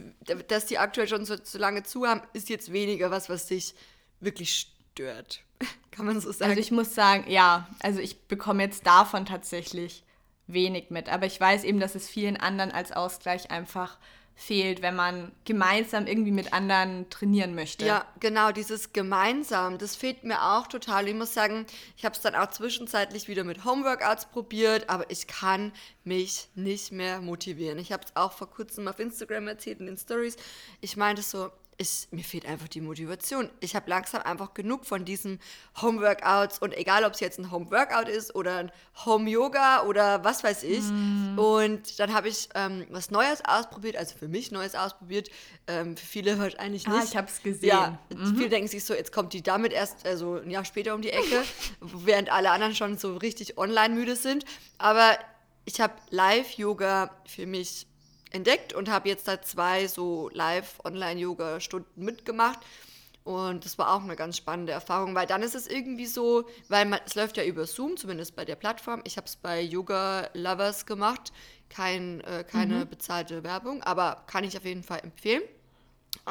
dass 0.47 0.67
die 0.67 0.77
aktuell 0.77 1.07
schon 1.07 1.25
so, 1.25 1.35
so 1.41 1.57
lange 1.57 1.81
zu 1.81 2.05
haben, 2.05 2.21
ist 2.33 2.49
jetzt 2.49 2.71
weniger 2.71 3.09
was, 3.09 3.29
was 3.29 3.47
dich 3.47 3.73
wirklich 4.19 4.69
stört? 4.91 5.43
Kann 5.91 6.05
man 6.05 6.21
so 6.21 6.31
sagen? 6.31 6.51
Also 6.51 6.61
ich 6.61 6.71
muss 6.71 6.93
sagen, 6.93 7.29
ja, 7.29 7.67
also 7.79 7.99
ich 7.99 8.27
bekomme 8.27 8.61
jetzt 8.61 8.85
davon 8.85 9.25
tatsächlich 9.25 10.04
wenig 10.47 10.89
mit. 10.89 11.09
Aber 11.09 11.25
ich 11.25 11.39
weiß 11.39 11.63
eben, 11.63 11.79
dass 11.79 11.95
es 11.95 12.07
vielen 12.07 12.37
anderen 12.37 12.71
als 12.71 12.91
Ausgleich 12.91 13.51
einfach 13.51 13.97
fehlt, 14.37 14.81
wenn 14.81 14.95
man 14.95 15.31
gemeinsam 15.45 16.07
irgendwie 16.07 16.31
mit 16.31 16.51
anderen 16.51 17.09
trainieren 17.09 17.55
möchte. 17.55 17.85
Ja, 17.85 18.05
genau, 18.19 18.51
dieses 18.51 18.91
gemeinsam, 18.91 19.77
das 19.77 19.95
fehlt 19.95 20.25
mir 20.25 20.41
auch 20.41 20.67
total. 20.67 21.07
Ich 21.07 21.15
muss 21.15 21.33
sagen, 21.33 21.65
ich 21.95 22.03
habe 22.03 22.15
es 22.15 22.21
dann 22.21 22.35
auch 22.35 22.49
zwischenzeitlich 22.49 23.29
wieder 23.29 23.45
mit 23.45 23.63
Homeworkouts 23.63 24.25
probiert, 24.25 24.89
aber 24.89 25.09
ich 25.09 25.27
kann 25.27 25.71
mich 26.03 26.49
nicht 26.53 26.91
mehr 26.91 27.21
motivieren. 27.21 27.79
Ich 27.79 27.93
habe 27.93 28.03
es 28.03 28.15
auch 28.15 28.33
vor 28.33 28.49
kurzem 28.49 28.89
auf 28.89 28.99
Instagram 28.99 29.47
erzählt 29.47 29.79
in 29.79 29.85
den 29.85 29.97
Stories. 29.97 30.35
Ich 30.81 30.97
meinte 30.97 31.21
so, 31.21 31.49
ich, 31.77 32.07
mir 32.11 32.23
fehlt 32.23 32.45
einfach 32.45 32.67
die 32.67 32.79
Motivation. 32.79 33.49
Ich 33.59 33.75
habe 33.75 33.89
langsam 33.89 34.21
einfach 34.21 34.53
genug 34.53 34.85
von 34.85 35.03
diesen 35.03 35.39
Home-Workouts 35.81 36.59
und 36.59 36.75
egal, 36.75 37.03
ob 37.03 37.13
es 37.13 37.19
jetzt 37.19 37.37
ein 37.37 37.51
Home-Workout 37.51 38.07
ist 38.07 38.33
oder 38.33 38.57
ein 38.57 38.71
Home-Yoga 39.05 39.83
oder 39.83 40.23
was 40.23 40.43
weiß 40.43 40.63
ich. 40.63 40.83
Mm. 40.83 41.37
Und 41.37 41.99
dann 41.99 42.13
habe 42.13 42.29
ich 42.29 42.47
ähm, 42.55 42.85
was 42.89 43.11
Neues 43.11 43.43
ausprobiert, 43.43 43.97
also 43.97 44.17
für 44.17 44.29
mich 44.29 44.51
Neues 44.51 44.73
ausprobiert, 44.73 45.29
ähm, 45.67 45.97
für 45.97 46.05
viele 46.05 46.39
wahrscheinlich 46.39 46.87
ah, 46.87 46.91
nicht. 46.91 47.01
Ah, 47.01 47.09
ich 47.09 47.17
habe 47.17 47.27
es 47.27 47.43
gesehen. 47.43 47.67
Ja, 47.67 47.99
mhm. 48.09 48.35
viele 48.37 48.49
denken 48.49 48.69
sich 48.69 48.85
so, 48.85 48.93
jetzt 48.93 49.11
kommt 49.11 49.33
die 49.33 49.41
damit 49.41 49.73
erst 49.73 50.05
also 50.05 50.35
ein 50.35 50.49
Jahr 50.49 50.63
später 50.63 50.95
um 50.95 51.01
die 51.01 51.11
Ecke, 51.11 51.43
während 51.81 52.31
alle 52.31 52.51
anderen 52.51 52.75
schon 52.75 52.97
so 52.97 53.17
richtig 53.17 53.57
online 53.57 53.93
müde 53.93 54.15
sind. 54.15 54.45
Aber 54.77 55.17
ich 55.65 55.81
habe 55.81 55.93
Live-Yoga 56.09 57.11
für 57.25 57.45
mich 57.47 57.87
entdeckt 58.35 58.73
und 58.73 58.89
habe 58.89 59.09
jetzt 59.09 59.27
da 59.27 59.41
zwei 59.41 59.87
so 59.87 60.29
Live-Online-Yoga-Stunden 60.33 62.03
mitgemacht. 62.03 62.59
Und 63.23 63.65
das 63.65 63.79
war 63.79 63.91
auch 63.95 64.03
eine 64.03 64.15
ganz 64.15 64.37
spannende 64.37 64.71
Erfahrung, 64.71 65.15
weil 65.15 65.25
dann 65.25 65.41
ist 65.41 65.55
es 65.55 65.65
irgendwie 65.65 66.05
so, 66.05 66.47
weil 66.69 66.85
man, 66.85 66.99
es 67.07 67.15
läuft 67.15 67.37
ja 67.37 67.43
über 67.43 67.65
Zoom, 67.65 67.97
zumindest 67.97 68.35
bei 68.35 68.45
der 68.45 68.55
Plattform. 68.55 69.01
Ich 69.03 69.17
habe 69.17 69.25
es 69.25 69.35
bei 69.35 69.61
Yoga 69.61 70.29
Lovers 70.33 70.85
gemacht, 70.85 71.33
Kein, 71.67 72.21
äh, 72.21 72.43
keine 72.47 72.85
mhm. 72.85 72.89
bezahlte 72.89 73.43
Werbung, 73.43 73.81
aber 73.81 74.23
kann 74.27 74.43
ich 74.43 74.55
auf 74.55 74.63
jeden 74.63 74.83
Fall 74.83 74.99
empfehlen. 74.99 75.41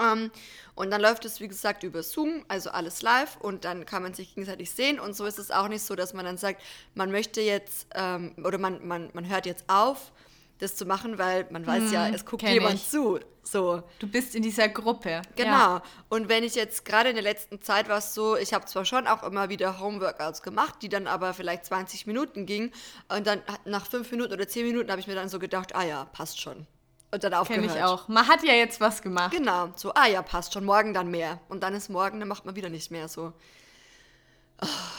Ähm, 0.00 0.30
und 0.76 0.90
dann 0.92 1.00
läuft 1.00 1.24
es, 1.24 1.40
wie 1.40 1.48
gesagt, 1.48 1.82
über 1.82 2.02
Zoom, 2.04 2.44
also 2.46 2.70
alles 2.70 3.02
live 3.02 3.38
und 3.40 3.64
dann 3.64 3.86
kann 3.86 4.02
man 4.04 4.14
sich 4.14 4.34
gegenseitig 4.34 4.70
sehen. 4.70 5.00
Und 5.00 5.14
so 5.16 5.24
ist 5.26 5.40
es 5.40 5.50
auch 5.50 5.68
nicht 5.68 5.82
so, 5.82 5.96
dass 5.96 6.14
man 6.14 6.24
dann 6.24 6.38
sagt, 6.38 6.62
man 6.94 7.10
möchte 7.10 7.40
jetzt 7.40 7.88
ähm, 7.94 8.34
oder 8.44 8.58
man, 8.58 8.86
man, 8.86 9.10
man 9.14 9.28
hört 9.28 9.46
jetzt 9.46 9.64
auf 9.68 10.12
das 10.58 10.76
zu 10.76 10.86
machen, 10.86 11.18
weil 11.18 11.46
man 11.50 11.66
weiß 11.66 11.84
hm, 11.84 11.92
ja, 11.92 12.08
es 12.08 12.24
guckt 12.24 12.42
jemand 12.42 12.74
ich. 12.74 12.88
zu. 12.88 13.18
So. 13.42 13.82
Du 13.98 14.06
bist 14.06 14.34
in 14.34 14.42
dieser 14.42 14.68
Gruppe. 14.68 15.22
Genau. 15.36 15.50
Ja. 15.50 15.82
Und 16.08 16.28
wenn 16.28 16.44
ich 16.44 16.54
jetzt 16.54 16.84
gerade 16.84 17.10
in 17.10 17.14
der 17.14 17.22
letzten 17.22 17.60
Zeit 17.60 17.88
war 17.88 17.98
es 17.98 18.14
so, 18.14 18.36
ich 18.36 18.54
habe 18.54 18.64
zwar 18.64 18.84
schon 18.84 19.06
auch 19.06 19.22
immer 19.22 19.48
wieder 19.48 19.80
Homeworkouts 19.80 20.42
gemacht, 20.42 20.76
die 20.82 20.88
dann 20.88 21.06
aber 21.06 21.34
vielleicht 21.34 21.66
20 21.66 22.06
Minuten 22.06 22.46
gingen. 22.46 22.72
Und 23.08 23.26
dann 23.26 23.42
nach 23.64 23.86
fünf 23.86 24.10
Minuten 24.10 24.32
oder 24.32 24.48
zehn 24.48 24.66
Minuten 24.66 24.90
habe 24.90 25.00
ich 25.00 25.06
mir 25.06 25.14
dann 25.14 25.28
so 25.28 25.38
gedacht, 25.38 25.74
ah 25.74 25.84
ja, 25.84 26.06
passt 26.06 26.40
schon. 26.40 26.66
Und 27.10 27.22
dann 27.22 27.34
aufgehört. 27.34 27.66
Kenn 27.66 27.76
ich 27.76 27.84
auch. 27.84 28.08
Man 28.08 28.26
hat 28.26 28.42
ja 28.42 28.54
jetzt 28.54 28.80
was 28.80 29.02
gemacht. 29.02 29.32
Genau. 29.36 29.68
So, 29.76 29.92
ah 29.94 30.06
ja, 30.06 30.22
passt 30.22 30.52
schon. 30.52 30.64
Morgen 30.64 30.94
dann 30.94 31.10
mehr. 31.10 31.40
Und 31.48 31.62
dann 31.62 31.74
ist 31.74 31.88
morgen, 31.88 32.18
dann 32.18 32.28
macht 32.28 32.44
man 32.44 32.56
wieder 32.56 32.70
nicht 32.70 32.90
mehr 32.90 33.08
so. 33.08 33.32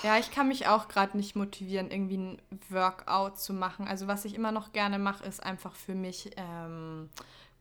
Ja, 0.03 0.17
ich 0.17 0.31
kann 0.31 0.49
mich 0.49 0.67
auch 0.67 0.87
gerade 0.87 1.17
nicht 1.17 1.35
motivieren, 1.35 1.89
irgendwie 1.89 2.17
ein 2.17 2.41
Workout 2.69 3.39
zu 3.39 3.53
machen. 3.53 3.87
Also 3.87 4.07
was 4.07 4.25
ich 4.25 4.35
immer 4.35 4.51
noch 4.51 4.73
gerne 4.73 4.99
mache, 4.99 5.25
ist 5.25 5.41
einfach 5.41 5.75
für 5.75 5.95
mich 5.95 6.31
ähm, 6.37 7.09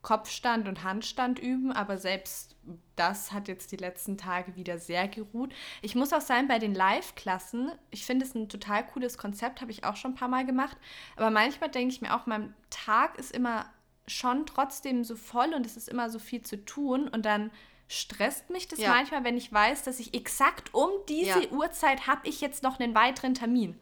Kopfstand 0.02 0.68
und 0.68 0.84
Handstand 0.84 1.40
üben, 1.40 1.72
aber 1.72 1.98
selbst 1.98 2.56
das 2.94 3.32
hat 3.32 3.48
jetzt 3.48 3.72
die 3.72 3.76
letzten 3.76 4.16
Tage 4.16 4.54
wieder 4.54 4.78
sehr 4.78 5.08
geruht. 5.08 5.52
Ich 5.82 5.94
muss 5.94 6.12
auch 6.12 6.20
sagen, 6.20 6.46
bei 6.46 6.58
den 6.58 6.74
Live-Klassen, 6.74 7.72
ich 7.90 8.04
finde 8.04 8.24
es 8.24 8.34
ein 8.34 8.48
total 8.48 8.86
cooles 8.86 9.18
Konzept, 9.18 9.60
habe 9.60 9.72
ich 9.72 9.84
auch 9.84 9.96
schon 9.96 10.12
ein 10.12 10.16
paar 10.16 10.28
Mal 10.28 10.46
gemacht, 10.46 10.76
aber 11.16 11.30
manchmal 11.30 11.70
denke 11.70 11.94
ich 11.94 12.02
mir 12.02 12.14
auch, 12.14 12.26
mein 12.26 12.54
Tag 12.70 13.18
ist 13.18 13.32
immer 13.32 13.66
schon 14.06 14.46
trotzdem 14.46 15.02
so 15.02 15.16
voll 15.16 15.54
und 15.54 15.64
es 15.64 15.76
ist 15.76 15.88
immer 15.88 16.10
so 16.10 16.18
viel 16.18 16.42
zu 16.42 16.62
tun 16.64 17.08
und 17.08 17.24
dann 17.24 17.50
stresst 17.88 18.50
mich 18.50 18.68
das 18.68 18.78
ja. 18.78 18.90
manchmal, 18.90 19.24
wenn 19.24 19.36
ich 19.36 19.52
weiß, 19.52 19.82
dass 19.82 20.00
ich 20.00 20.14
exakt 20.14 20.72
um 20.74 20.90
diese 21.08 21.42
ja. 21.42 21.50
Uhrzeit 21.50 22.06
habe 22.06 22.26
ich 22.26 22.40
jetzt 22.40 22.62
noch 22.62 22.80
einen 22.80 22.94
weiteren 22.94 23.34
Termin. 23.34 23.78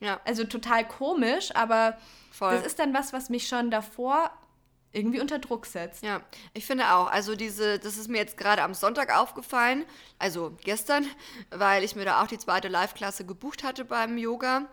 Ja. 0.00 0.20
Also 0.24 0.44
total 0.44 0.86
komisch, 0.86 1.54
aber 1.54 1.96
Voll. 2.30 2.54
das 2.54 2.66
ist 2.66 2.78
dann 2.78 2.92
was, 2.92 3.12
was 3.12 3.30
mich 3.30 3.48
schon 3.48 3.70
davor 3.70 4.30
irgendwie 4.92 5.20
unter 5.20 5.38
Druck 5.38 5.66
setzt. 5.66 6.02
Ja, 6.02 6.22
ich 6.54 6.64
finde 6.64 6.92
auch. 6.92 7.10
Also 7.10 7.34
diese, 7.36 7.78
das 7.78 7.98
ist 7.98 8.08
mir 8.08 8.18
jetzt 8.18 8.36
gerade 8.36 8.62
am 8.62 8.74
Sonntag 8.74 9.14
aufgefallen, 9.16 9.84
also 10.18 10.56
gestern, 10.64 11.06
weil 11.50 11.84
ich 11.84 11.96
mir 11.96 12.04
da 12.04 12.22
auch 12.22 12.26
die 12.26 12.38
zweite 12.38 12.68
Live-Klasse 12.68 13.24
gebucht 13.26 13.62
hatte 13.62 13.84
beim 13.84 14.16
Yoga. 14.16 14.66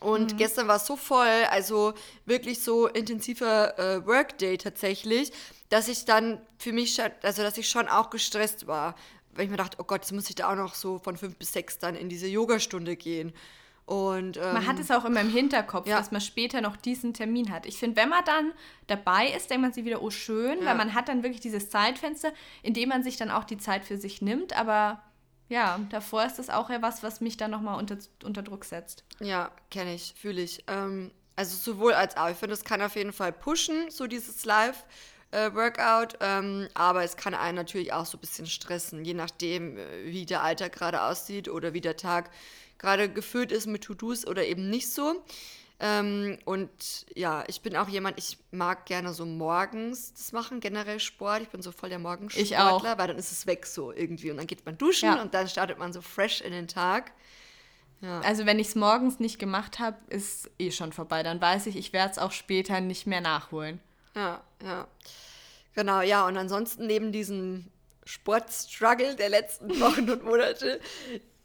Und 0.00 0.32
mhm. 0.32 0.36
gestern 0.36 0.68
war 0.68 0.76
es 0.76 0.86
so 0.86 0.96
voll, 0.96 1.44
also 1.50 1.94
wirklich 2.26 2.62
so 2.62 2.86
intensiver 2.88 3.78
äh, 3.78 4.06
Workday 4.06 4.58
tatsächlich, 4.58 5.32
dass 5.68 5.88
ich 5.88 6.04
dann 6.04 6.40
für 6.58 6.72
mich, 6.72 7.00
also 7.22 7.42
dass 7.42 7.58
ich 7.58 7.68
schon 7.68 7.88
auch 7.88 8.10
gestresst 8.10 8.66
war, 8.66 8.94
weil 9.34 9.46
ich 9.46 9.50
mir 9.50 9.56
dachte, 9.56 9.78
oh 9.80 9.84
Gott, 9.84 10.02
jetzt 10.02 10.12
muss 10.12 10.28
ich 10.28 10.36
da 10.36 10.52
auch 10.52 10.56
noch 10.56 10.74
so 10.74 10.98
von 10.98 11.16
fünf 11.16 11.36
bis 11.36 11.52
sechs 11.52 11.78
dann 11.78 11.94
in 11.94 12.08
diese 12.08 12.26
Yogastunde 12.26 12.96
gehen. 12.96 13.32
Und, 13.86 14.38
ähm, 14.38 14.54
man 14.54 14.66
hat 14.66 14.78
es 14.78 14.90
auch 14.90 15.04
immer 15.04 15.20
im 15.20 15.30
Hinterkopf, 15.30 15.86
ja. 15.86 15.98
dass 15.98 16.10
man 16.10 16.22
später 16.22 16.62
noch 16.62 16.76
diesen 16.76 17.12
Termin 17.12 17.50
hat. 17.52 17.66
Ich 17.66 17.76
finde, 17.76 17.96
wenn 17.96 18.08
man 18.08 18.24
dann 18.24 18.52
dabei 18.86 19.28
ist, 19.28 19.50
denkt 19.50 19.62
man 19.62 19.72
sich 19.74 19.84
wieder, 19.84 20.02
oh 20.02 20.10
schön, 20.10 20.60
ja. 20.60 20.66
weil 20.66 20.74
man 20.76 20.94
hat 20.94 21.08
dann 21.08 21.22
wirklich 21.22 21.42
dieses 21.42 21.68
Zeitfenster, 21.68 22.32
in 22.62 22.72
dem 22.72 22.88
man 22.88 23.02
sich 23.02 23.16
dann 23.16 23.30
auch 23.30 23.44
die 23.44 23.58
Zeit 23.58 23.84
für 23.84 23.98
sich 23.98 24.22
nimmt. 24.22 24.58
Aber 24.58 25.02
ja, 25.48 25.80
davor 25.90 26.24
ist 26.24 26.38
das 26.38 26.50
auch 26.50 26.70
ja 26.70 26.80
was, 26.82 27.02
was 27.02 27.20
mich 27.20 27.36
dann 27.36 27.50
nochmal 27.50 27.78
unter, 27.78 27.98
unter 28.22 28.42
Druck 28.42 28.64
setzt. 28.64 29.04
Ja, 29.20 29.50
kenne 29.70 29.94
ich, 29.94 30.14
fühle 30.16 30.40
ich. 30.40 30.64
Ähm, 30.66 31.10
also 31.36 31.56
sowohl 31.56 31.92
als 31.94 32.16
auch. 32.16 32.28
Ich 32.30 32.36
finde, 32.36 32.54
es 32.54 32.64
kann 32.64 32.80
auf 32.82 32.96
jeden 32.96 33.12
Fall 33.12 33.32
pushen, 33.32 33.90
so 33.90 34.06
dieses 34.06 34.44
Live. 34.44 34.84
Äh, 35.30 35.52
Workout, 35.52 36.16
ähm, 36.20 36.68
aber 36.74 37.02
es 37.02 37.16
kann 37.16 37.34
einen 37.34 37.56
natürlich 37.56 37.92
auch 37.92 38.06
so 38.06 38.16
ein 38.16 38.20
bisschen 38.20 38.46
stressen, 38.46 39.04
je 39.04 39.14
nachdem, 39.14 39.76
äh, 39.76 40.04
wie 40.04 40.26
der 40.26 40.44
Alltag 40.44 40.74
gerade 40.74 41.02
aussieht 41.02 41.48
oder 41.48 41.72
wie 41.72 41.80
der 41.80 41.96
Tag 41.96 42.30
gerade 42.78 43.08
gefüllt 43.08 43.50
ist 43.50 43.66
mit 43.66 43.82
To-Dos 43.82 44.28
oder 44.28 44.44
eben 44.46 44.70
nicht 44.70 44.92
so. 44.92 45.24
Ähm, 45.80 46.38
und 46.44 47.06
ja, 47.14 47.44
ich 47.48 47.60
bin 47.60 47.76
auch 47.76 47.88
jemand, 47.88 48.18
ich 48.18 48.38
mag 48.52 48.86
gerne 48.86 49.12
so 49.12 49.26
morgens 49.26 50.14
das 50.14 50.32
machen, 50.32 50.60
generell 50.60 51.00
Sport. 51.00 51.42
Ich 51.42 51.48
bin 51.48 51.62
so 51.62 51.72
voll 51.72 51.88
der 51.88 51.98
Morgensportler, 51.98 52.96
weil 52.96 53.08
dann 53.08 53.18
ist 53.18 53.32
es 53.32 53.46
weg 53.46 53.66
so 53.66 53.92
irgendwie. 53.92 54.30
Und 54.30 54.36
dann 54.36 54.46
geht 54.46 54.64
man 54.64 54.78
duschen 54.78 55.08
ja. 55.08 55.20
und 55.20 55.34
dann 55.34 55.48
startet 55.48 55.78
man 55.78 55.92
so 55.92 56.00
fresh 56.00 56.40
in 56.40 56.52
den 56.52 56.68
Tag. 56.68 57.12
Ja. 58.00 58.20
Also 58.20 58.46
wenn 58.46 58.58
ich 58.58 58.68
es 58.68 58.74
morgens 58.74 59.18
nicht 59.18 59.38
gemacht 59.38 59.78
habe, 59.78 59.96
ist 60.10 60.50
eh 60.58 60.70
schon 60.70 60.92
vorbei. 60.92 61.22
Dann 61.22 61.40
weiß 61.40 61.66
ich, 61.66 61.76
ich 61.76 61.92
werde 61.92 62.12
es 62.12 62.18
auch 62.18 62.32
später 62.32 62.80
nicht 62.80 63.06
mehr 63.06 63.20
nachholen. 63.20 63.80
Ja, 64.14 64.42
ja. 64.62 64.86
Genau, 65.74 66.02
ja. 66.02 66.26
Und 66.26 66.36
ansonsten 66.36 66.86
neben 66.86 67.10
diesem 67.10 67.66
Sportstruggle 68.04 69.16
der 69.16 69.28
letzten 69.28 69.68
Wochen 69.80 70.08
und 70.08 70.24
Monate 70.24 70.80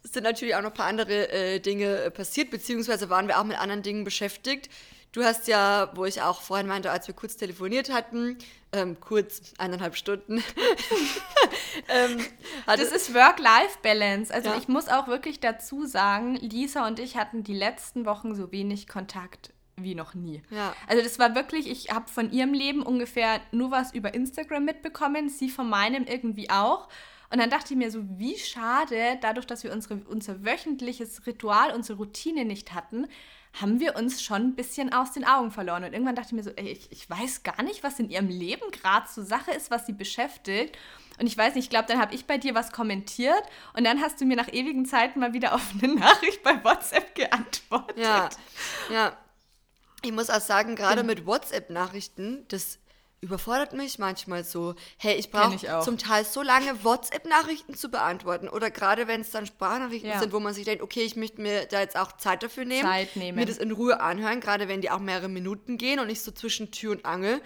sind 0.02 0.24
natürlich 0.24 0.54
auch 0.54 0.62
noch 0.62 0.70
ein 0.70 0.74
paar 0.74 0.86
andere 0.86 1.30
äh, 1.30 1.60
Dinge 1.60 2.04
äh, 2.04 2.10
passiert, 2.10 2.50
beziehungsweise 2.50 3.10
waren 3.10 3.28
wir 3.28 3.38
auch 3.38 3.44
mit 3.44 3.58
anderen 3.58 3.82
Dingen 3.82 4.04
beschäftigt. 4.04 4.70
Du 5.12 5.24
hast 5.24 5.48
ja, 5.48 5.90
wo 5.94 6.04
ich 6.04 6.22
auch 6.22 6.40
vorhin 6.40 6.68
meinte, 6.68 6.90
als 6.90 7.08
wir 7.08 7.14
kurz 7.16 7.36
telefoniert 7.36 7.92
hatten, 7.92 8.38
ähm, 8.72 9.00
kurz, 9.00 9.52
eineinhalb 9.58 9.96
Stunden. 9.96 10.36
ähm, 11.88 12.24
das 12.66 12.92
ist 12.92 13.12
Work-Life-Balance. 13.12 14.32
Also 14.32 14.50
ja. 14.50 14.56
ich 14.56 14.68
muss 14.68 14.88
auch 14.88 15.08
wirklich 15.08 15.40
dazu 15.40 15.84
sagen, 15.84 16.36
Lisa 16.36 16.86
und 16.86 17.00
ich 17.00 17.16
hatten 17.16 17.42
die 17.42 17.54
letzten 17.54 18.04
Wochen 18.06 18.36
so 18.36 18.52
wenig 18.52 18.86
Kontakt 18.86 19.52
wie 19.82 19.94
noch 19.94 20.14
nie. 20.14 20.42
Ja. 20.50 20.74
Also 20.86 21.02
das 21.02 21.18
war 21.18 21.34
wirklich, 21.34 21.68
ich 21.68 21.90
habe 21.90 22.08
von 22.08 22.30
ihrem 22.30 22.52
Leben 22.52 22.82
ungefähr 22.82 23.40
nur 23.50 23.70
was 23.70 23.92
über 23.92 24.14
Instagram 24.14 24.64
mitbekommen, 24.64 25.28
sie 25.28 25.48
von 25.48 25.68
meinem 25.68 26.04
irgendwie 26.04 26.50
auch. 26.50 26.88
Und 27.30 27.38
dann 27.38 27.50
dachte 27.50 27.72
ich 27.72 27.78
mir 27.78 27.90
so, 27.90 28.02
wie 28.18 28.36
schade, 28.36 29.18
dadurch, 29.20 29.46
dass 29.46 29.62
wir 29.62 29.72
unsere, 29.72 30.00
unser 30.08 30.44
wöchentliches 30.44 31.26
Ritual, 31.26 31.72
unsere 31.72 31.98
Routine 31.98 32.44
nicht 32.44 32.74
hatten, 32.74 33.06
haben 33.60 33.80
wir 33.80 33.96
uns 33.96 34.22
schon 34.22 34.42
ein 34.42 34.54
bisschen 34.54 34.92
aus 34.92 35.12
den 35.12 35.24
Augen 35.24 35.50
verloren. 35.50 35.84
Und 35.84 35.92
irgendwann 35.92 36.14
dachte 36.14 36.28
ich 36.28 36.34
mir 36.34 36.42
so, 36.42 36.50
ey, 36.50 36.68
ich, 36.68 36.90
ich 36.90 37.08
weiß 37.08 37.42
gar 37.42 37.62
nicht, 37.62 37.82
was 37.82 37.98
in 37.98 38.10
ihrem 38.10 38.28
Leben 38.28 38.70
gerade 38.70 39.06
so 39.08 39.22
Sache 39.22 39.50
ist, 39.52 39.70
was 39.70 39.86
sie 39.86 39.92
beschäftigt. 39.92 40.76
Und 41.18 41.26
ich 41.26 41.36
weiß 41.36 41.54
nicht, 41.54 41.64
ich 41.64 41.70
glaube, 41.70 41.86
dann 41.86 42.00
habe 42.00 42.14
ich 42.14 42.26
bei 42.26 42.38
dir 42.38 42.54
was 42.54 42.72
kommentiert 42.72 43.42
und 43.74 43.84
dann 43.84 44.00
hast 44.00 44.20
du 44.20 44.24
mir 44.24 44.36
nach 44.36 44.52
ewigen 44.52 44.86
Zeiten 44.86 45.20
mal 45.20 45.32
wieder 45.32 45.54
auf 45.54 45.72
eine 45.80 45.94
Nachricht 46.00 46.42
bei 46.42 46.62
WhatsApp 46.64 47.14
geantwortet. 47.14 47.98
Ja, 47.98 48.28
ja. 48.92 49.16
Ich 50.02 50.12
muss 50.12 50.30
auch 50.30 50.40
sagen, 50.40 50.76
gerade 50.76 51.02
mit 51.02 51.26
WhatsApp-Nachrichten, 51.26 52.46
das 52.48 52.78
überfordert 53.20 53.74
mich 53.74 53.98
manchmal 53.98 54.44
so. 54.44 54.74
Hey, 54.96 55.16
ich 55.16 55.30
brauche 55.30 55.80
zum 55.80 55.98
Teil 55.98 56.24
so 56.24 56.42
lange 56.42 56.84
WhatsApp-Nachrichten 56.84 57.74
zu 57.74 57.90
beantworten. 57.90 58.48
Oder 58.48 58.70
gerade 58.70 59.08
wenn 59.08 59.20
es 59.20 59.30
dann 59.30 59.46
Sprachnachrichten 59.46 60.10
ja. 60.10 60.18
sind, 60.18 60.32
wo 60.32 60.40
man 60.40 60.54
sich 60.54 60.64
denkt, 60.64 60.82
okay, 60.82 61.02
ich 61.02 61.16
möchte 61.16 61.40
mir 61.40 61.66
da 61.66 61.80
jetzt 61.80 61.96
auch 61.96 62.12
Zeit 62.12 62.42
dafür 62.42 62.64
nehmen, 62.64 62.88
Zeit 62.88 63.16
nehmen. 63.16 63.38
mir 63.38 63.46
das 63.46 63.58
in 63.58 63.72
Ruhe 63.72 64.00
anhören, 64.00 64.40
gerade 64.40 64.68
wenn 64.68 64.80
die 64.80 64.90
auch 64.90 65.00
mehrere 65.00 65.28
Minuten 65.28 65.76
gehen 65.76 66.00
und 66.00 66.06
nicht 66.06 66.22
so 66.22 66.30
zwischen 66.30 66.70
Tür 66.70 66.92
und 66.92 67.04
Angel. 67.04 67.42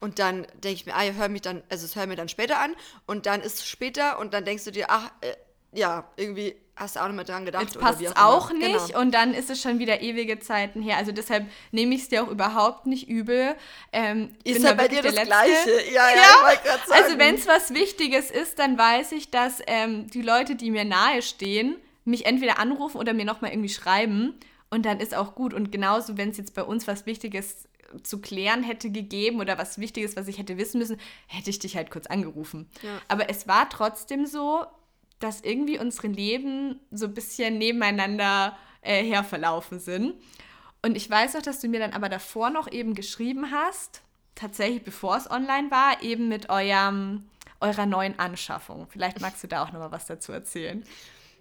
Und 0.00 0.18
dann 0.18 0.42
denke 0.62 0.74
ich 0.74 0.86
mir, 0.86 0.94
ah, 0.94 1.02
hör 1.02 1.30
mich 1.30 1.40
dann, 1.40 1.62
also 1.70 1.86
es 1.86 1.96
hör 1.96 2.06
mir 2.06 2.16
dann 2.16 2.28
später 2.28 2.58
an 2.60 2.74
und 3.06 3.24
dann 3.24 3.40
ist 3.40 3.60
es 3.60 3.66
später 3.66 4.18
und 4.18 4.34
dann 4.34 4.44
denkst 4.44 4.64
du 4.64 4.70
dir, 4.70 4.86
ach, 4.90 5.10
äh, 5.22 5.34
ja, 5.72 6.10
irgendwie 6.16 6.56
hast 6.76 6.96
du 6.96 7.00
auch 7.00 7.08
noch 7.08 7.14
mal 7.14 7.24
dran 7.24 7.44
gedacht. 7.44 7.62
Jetzt 7.64 7.78
passt 7.78 8.00
es 8.00 8.16
auch, 8.16 8.46
auch 8.46 8.52
nicht 8.52 8.88
genau. 8.88 9.00
und 9.00 9.12
dann 9.12 9.32
ist 9.32 9.50
es 9.50 9.60
schon 9.60 9.78
wieder 9.78 10.00
ewige 10.00 10.40
Zeiten 10.40 10.82
her. 10.82 10.96
Also 10.96 11.12
deshalb 11.12 11.46
nehme 11.72 11.94
ich 11.94 12.02
es 12.02 12.08
dir 12.08 12.24
auch 12.24 12.28
überhaupt 12.28 12.86
nicht 12.86 13.08
übel. 13.08 13.54
Ähm, 13.92 14.34
ist 14.44 14.62
ja 14.62 14.74
bei 14.74 14.88
dir 14.88 15.02
das 15.02 15.14
Letzte. 15.14 15.26
Gleiche. 15.26 15.70
Ja, 15.92 16.08
ja, 16.10 16.16
ja. 16.16 16.52
Ich 16.52 16.88
sagen. 16.88 17.04
Also 17.04 17.18
wenn 17.18 17.34
es 17.36 17.46
was 17.46 17.72
Wichtiges 17.74 18.30
ist, 18.30 18.58
dann 18.58 18.76
weiß 18.76 19.12
ich, 19.12 19.30
dass 19.30 19.60
ähm, 19.66 20.08
die 20.08 20.22
Leute, 20.22 20.56
die 20.56 20.70
mir 20.70 20.84
nahe 20.84 21.22
stehen, 21.22 21.76
mich 22.04 22.26
entweder 22.26 22.58
anrufen 22.58 22.98
oder 22.98 23.14
mir 23.14 23.24
nochmal 23.24 23.52
irgendwie 23.52 23.70
schreiben 23.70 24.34
und 24.70 24.84
dann 24.84 25.00
ist 25.00 25.14
auch 25.14 25.34
gut. 25.34 25.54
Und 25.54 25.70
genauso, 25.70 26.16
wenn 26.16 26.30
es 26.30 26.36
jetzt 26.36 26.54
bei 26.54 26.64
uns 26.64 26.86
was 26.86 27.06
Wichtiges 27.06 27.68
zu 28.02 28.20
klären 28.20 28.62
hätte 28.62 28.90
gegeben 28.90 29.40
oder 29.40 29.56
was 29.56 29.78
Wichtiges, 29.78 30.16
was 30.16 30.26
ich 30.26 30.38
hätte 30.38 30.58
wissen 30.58 30.78
müssen, 30.78 30.98
hätte 31.26 31.50
ich 31.50 31.60
dich 31.60 31.76
halt 31.76 31.90
kurz 31.90 32.06
angerufen. 32.06 32.68
Ja. 32.82 33.00
Aber 33.08 33.30
es 33.30 33.46
war 33.46 33.68
trotzdem 33.68 34.26
so, 34.26 34.66
dass 35.18 35.40
irgendwie 35.40 35.78
unsere 35.78 36.08
Leben 36.08 36.80
so 36.90 37.06
ein 37.06 37.14
bisschen 37.14 37.58
nebeneinander 37.58 38.56
äh, 38.82 39.02
herverlaufen 39.02 39.78
sind. 39.78 40.14
Und 40.82 40.96
ich 40.96 41.08
weiß 41.08 41.34
noch, 41.34 41.42
dass 41.42 41.60
du 41.60 41.68
mir 41.68 41.80
dann 41.80 41.92
aber 41.92 42.08
davor 42.08 42.50
noch 42.50 42.70
eben 42.70 42.94
geschrieben 42.94 43.50
hast, 43.50 44.02
tatsächlich 44.34 44.82
bevor 44.82 45.16
es 45.16 45.30
online 45.30 45.70
war, 45.70 46.02
eben 46.02 46.28
mit 46.28 46.50
eurem, 46.50 47.24
eurer 47.60 47.86
neuen 47.86 48.18
Anschaffung. 48.18 48.86
Vielleicht 48.90 49.20
magst 49.20 49.42
du 49.42 49.48
da 49.48 49.64
auch 49.64 49.72
noch 49.72 49.80
mal 49.80 49.92
was 49.92 50.06
dazu 50.06 50.32
erzählen. 50.32 50.84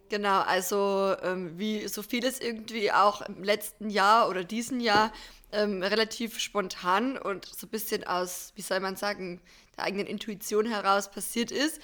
Genau, 0.09 0.41
also 0.41 1.15
ähm, 1.23 1.57
wie 1.57 1.87
so 1.87 2.03
vieles 2.03 2.39
irgendwie 2.39 2.91
auch 2.91 3.21
im 3.21 3.43
letzten 3.43 3.89
Jahr 3.89 4.29
oder 4.29 4.43
diesen 4.43 4.79
Jahr 4.79 5.11
ähm, 5.51 5.81
relativ 5.81 6.39
spontan 6.39 7.17
und 7.17 7.45
so 7.45 7.67
ein 7.67 7.69
bisschen 7.69 8.03
aus, 8.05 8.53
wie 8.55 8.61
soll 8.61 8.79
man 8.79 8.95
sagen, 8.95 9.41
der 9.75 9.85
eigenen 9.85 10.07
Intuition 10.07 10.65
heraus 10.65 11.09
passiert 11.09 11.51
ist, 11.51 11.81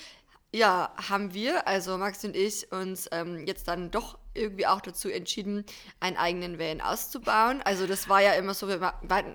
ja, 0.51 0.91
haben 1.09 1.33
wir, 1.33 1.67
also 1.67 1.97
Max 1.97 2.23
und 2.25 2.35
ich, 2.35 2.71
uns 2.71 3.07
ähm, 3.11 3.45
jetzt 3.45 3.67
dann 3.67 3.91
doch 3.91 4.17
irgendwie 4.33 4.65
auch 4.65 4.81
dazu 4.81 5.09
entschieden, 5.09 5.63
einen 5.99 6.17
eigenen 6.17 6.57
Van 6.57 6.81
auszubauen. 6.81 7.61
Also 7.63 7.85
das 7.85 8.09
war 8.09 8.21
ja 8.21 8.33
immer 8.33 8.53
so, 8.53 8.67
wir 8.67 8.93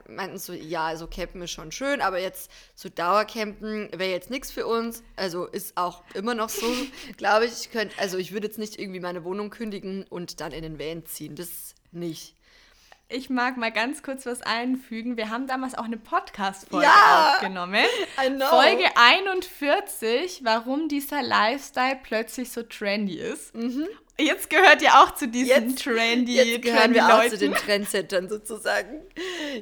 meinten 0.09 0.38
so, 0.38 0.52
ja, 0.52 0.87
also 0.87 1.06
campen 1.06 1.42
ist 1.42 1.50
schon 1.52 1.73
schön, 1.73 2.00
aber 2.00 2.21
jetzt 2.21 2.50
so 2.75 2.88
Dauercampen 2.88 3.90
wäre 3.92 4.11
jetzt 4.11 4.30
nichts 4.30 4.50
für 4.50 4.66
uns. 4.66 5.02
Also 5.14 5.47
ist 5.47 5.76
auch 5.76 6.02
immer 6.14 6.35
noch 6.35 6.49
so, 6.49 6.66
glaube 7.16 7.47
ich. 7.47 7.52
Ich 7.52 7.71
könnte, 7.71 7.94
also 7.99 8.18
ich 8.18 8.33
würde 8.33 8.47
jetzt 8.47 8.59
nicht 8.59 8.78
irgendwie 8.78 9.00
meine 9.00 9.25
Wohnung 9.25 9.50
kündigen 9.50 10.04
und 10.09 10.40
dann 10.40 10.52
in 10.52 10.62
den 10.62 10.78
Van 10.78 11.06
ziehen. 11.06 11.37
Das 11.37 11.75
nicht 11.92 12.35
ich 13.08 13.30
mag 13.30 13.56
mal 13.56 13.70
ganz 13.70 14.02
kurz 14.02 14.26
was 14.26 14.42
einfügen. 14.42 15.16
Wir 15.16 15.30
haben 15.30 15.46
damals 15.46 15.75
auch 15.75 15.84
eine 15.84 15.99
Podcast-Folge 15.99 16.87
ja, 16.87 17.34
aufgenommen. 17.34 17.84
Folge 18.49 18.84
41, 18.96 20.40
warum 20.42 20.88
dieser 20.88 21.23
Lifestyle 21.23 21.99
plötzlich 22.02 22.50
so 22.50 22.62
trendy 22.62 23.18
ist. 23.18 23.54
Mhm. 23.54 23.87
Jetzt 24.18 24.49
gehört 24.49 24.80
ihr 24.80 24.94
auch 24.94 25.14
zu 25.14 25.26
diesen 25.26 25.70
jetzt, 25.70 25.82
trendy 25.82 26.37
Jetzt 26.37 26.62
gehören 26.62 26.92
trendy 26.92 26.94
wir 26.94 27.02
Leuten. 27.02 27.26
auch 27.26 27.30
zu 27.30 27.38
den 27.38 27.54
Trendsettern 27.54 28.28
sozusagen. 28.28 29.02